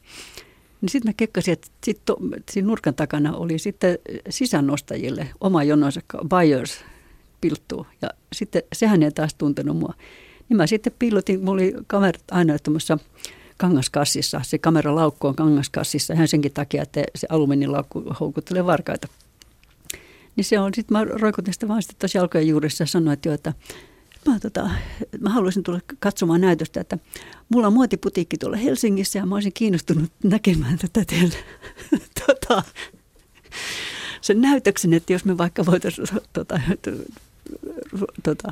[0.83, 2.17] Niin sitten mä kekkasin, että sit to,
[2.51, 3.97] siinä nurkan takana oli sitten
[4.29, 6.79] sisännostajille oma jononsa buyers
[7.41, 7.87] pilttuu.
[8.01, 9.93] Ja sitten sehän ei taas tuntenut mua.
[10.49, 12.97] Niin mä sitten piilotin, mulla oli kamerat aina tuommoissa
[13.57, 14.41] kangaskassissa.
[14.43, 19.07] Se kameralaukku on kangaskassissa ihan senkin takia, että se alumiinilaukku houkuttelee varkaita.
[20.35, 23.29] Niin se on, sitten mä roikutin sitä vaan sitten tuossa jalkojen juuressa ja sanoin, että,
[23.29, 23.53] jo, että
[24.27, 24.69] mä, tota,
[25.19, 26.97] mä haluaisin tulla katsomaan näytöstä, että
[27.49, 31.35] mulla on muotiputiikki tuolla Helsingissä ja mä olisin kiinnostunut näkemään tätä teille.
[32.25, 32.63] tota,
[34.21, 36.61] sen näytöksen, että jos me vaikka voitaisiin tota,
[38.23, 38.51] tota,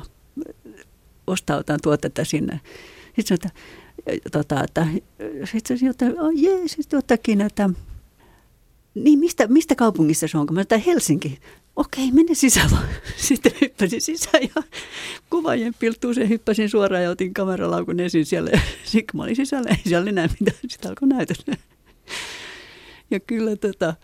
[1.26, 2.60] ostaa jotain tuotetta sinne.
[3.16, 3.52] Sitten sanoin,
[4.06, 4.86] että tota, että
[5.44, 7.70] sitten se että oh, jee, sitten jotakin, että
[8.94, 10.46] niin mistä, mistä kaupungissa se on?
[10.46, 11.38] Kun mä sanoin, Helsinki.
[11.76, 12.88] Okei, mene sisään vaan.
[13.28, 14.62] Sitten hyppäsin sisään ja
[15.30, 15.74] kuvaajien
[16.14, 18.50] se hyppäsin suoraan ja otin kameralaukun esiin siellä.
[18.84, 20.58] Sitten mä olin sisällä, ei siellä enää mitään.
[20.68, 21.44] Sitten alkoi näytös.
[23.10, 23.94] Ja kyllä tota,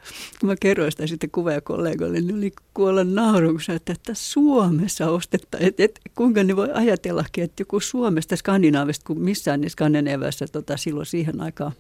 [0.41, 5.85] kun mä kerroin sitä sitten kuvaajakollegoille, niin oli kuolla naurun, että, että Suomessa ostettaisiin, että,
[5.85, 11.07] että kuinka ne voi ajatellakin, että joku Suomesta, Skandinaavista, kun missään niin Skandinaaviassa tota, silloin
[11.07, 11.73] siihen aikaan,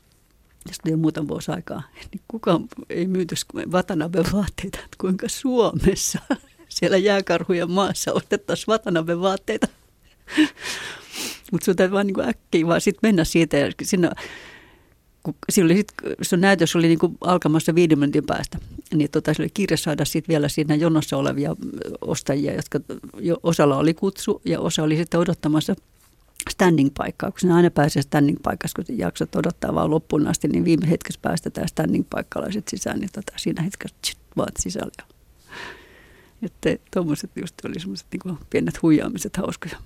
[0.68, 3.34] tästä jo muutaman vuosi aikaa, niin kukaan ei myyty
[3.72, 6.18] Vatanabe vaatteita, että kuinka Suomessa
[6.68, 9.68] siellä jääkarhujen maassa ostettaisiin Vatanabe vaatteita.
[11.52, 14.10] Mutta sun täytyy vaan niin äkkiä vaan sit mennä siitä ja sinne
[15.64, 15.92] oli sit,
[16.22, 18.58] se näytös oli niin alkamassa viiden minuutin päästä,
[18.94, 21.56] niin tota, se oli kiire saada sit vielä siinä jonossa olevia
[22.00, 22.80] ostajia, jotka
[23.20, 25.74] jo osalla oli kutsu ja osa oli sitten odottamassa
[26.50, 31.20] standing-paikkaa, kun sinä aina pääsee standing-paikassa, kun jaksat odottaa vaan loppuun asti, niin viime hetkessä
[31.22, 35.04] päästetään standing-paikkalaiset sisään, niin tota, siinä hetkessä tsit, vaat sisällä.
[36.42, 39.76] Että tuommoiset just oli semmoiset niin pienet huijaamiset hauskoja.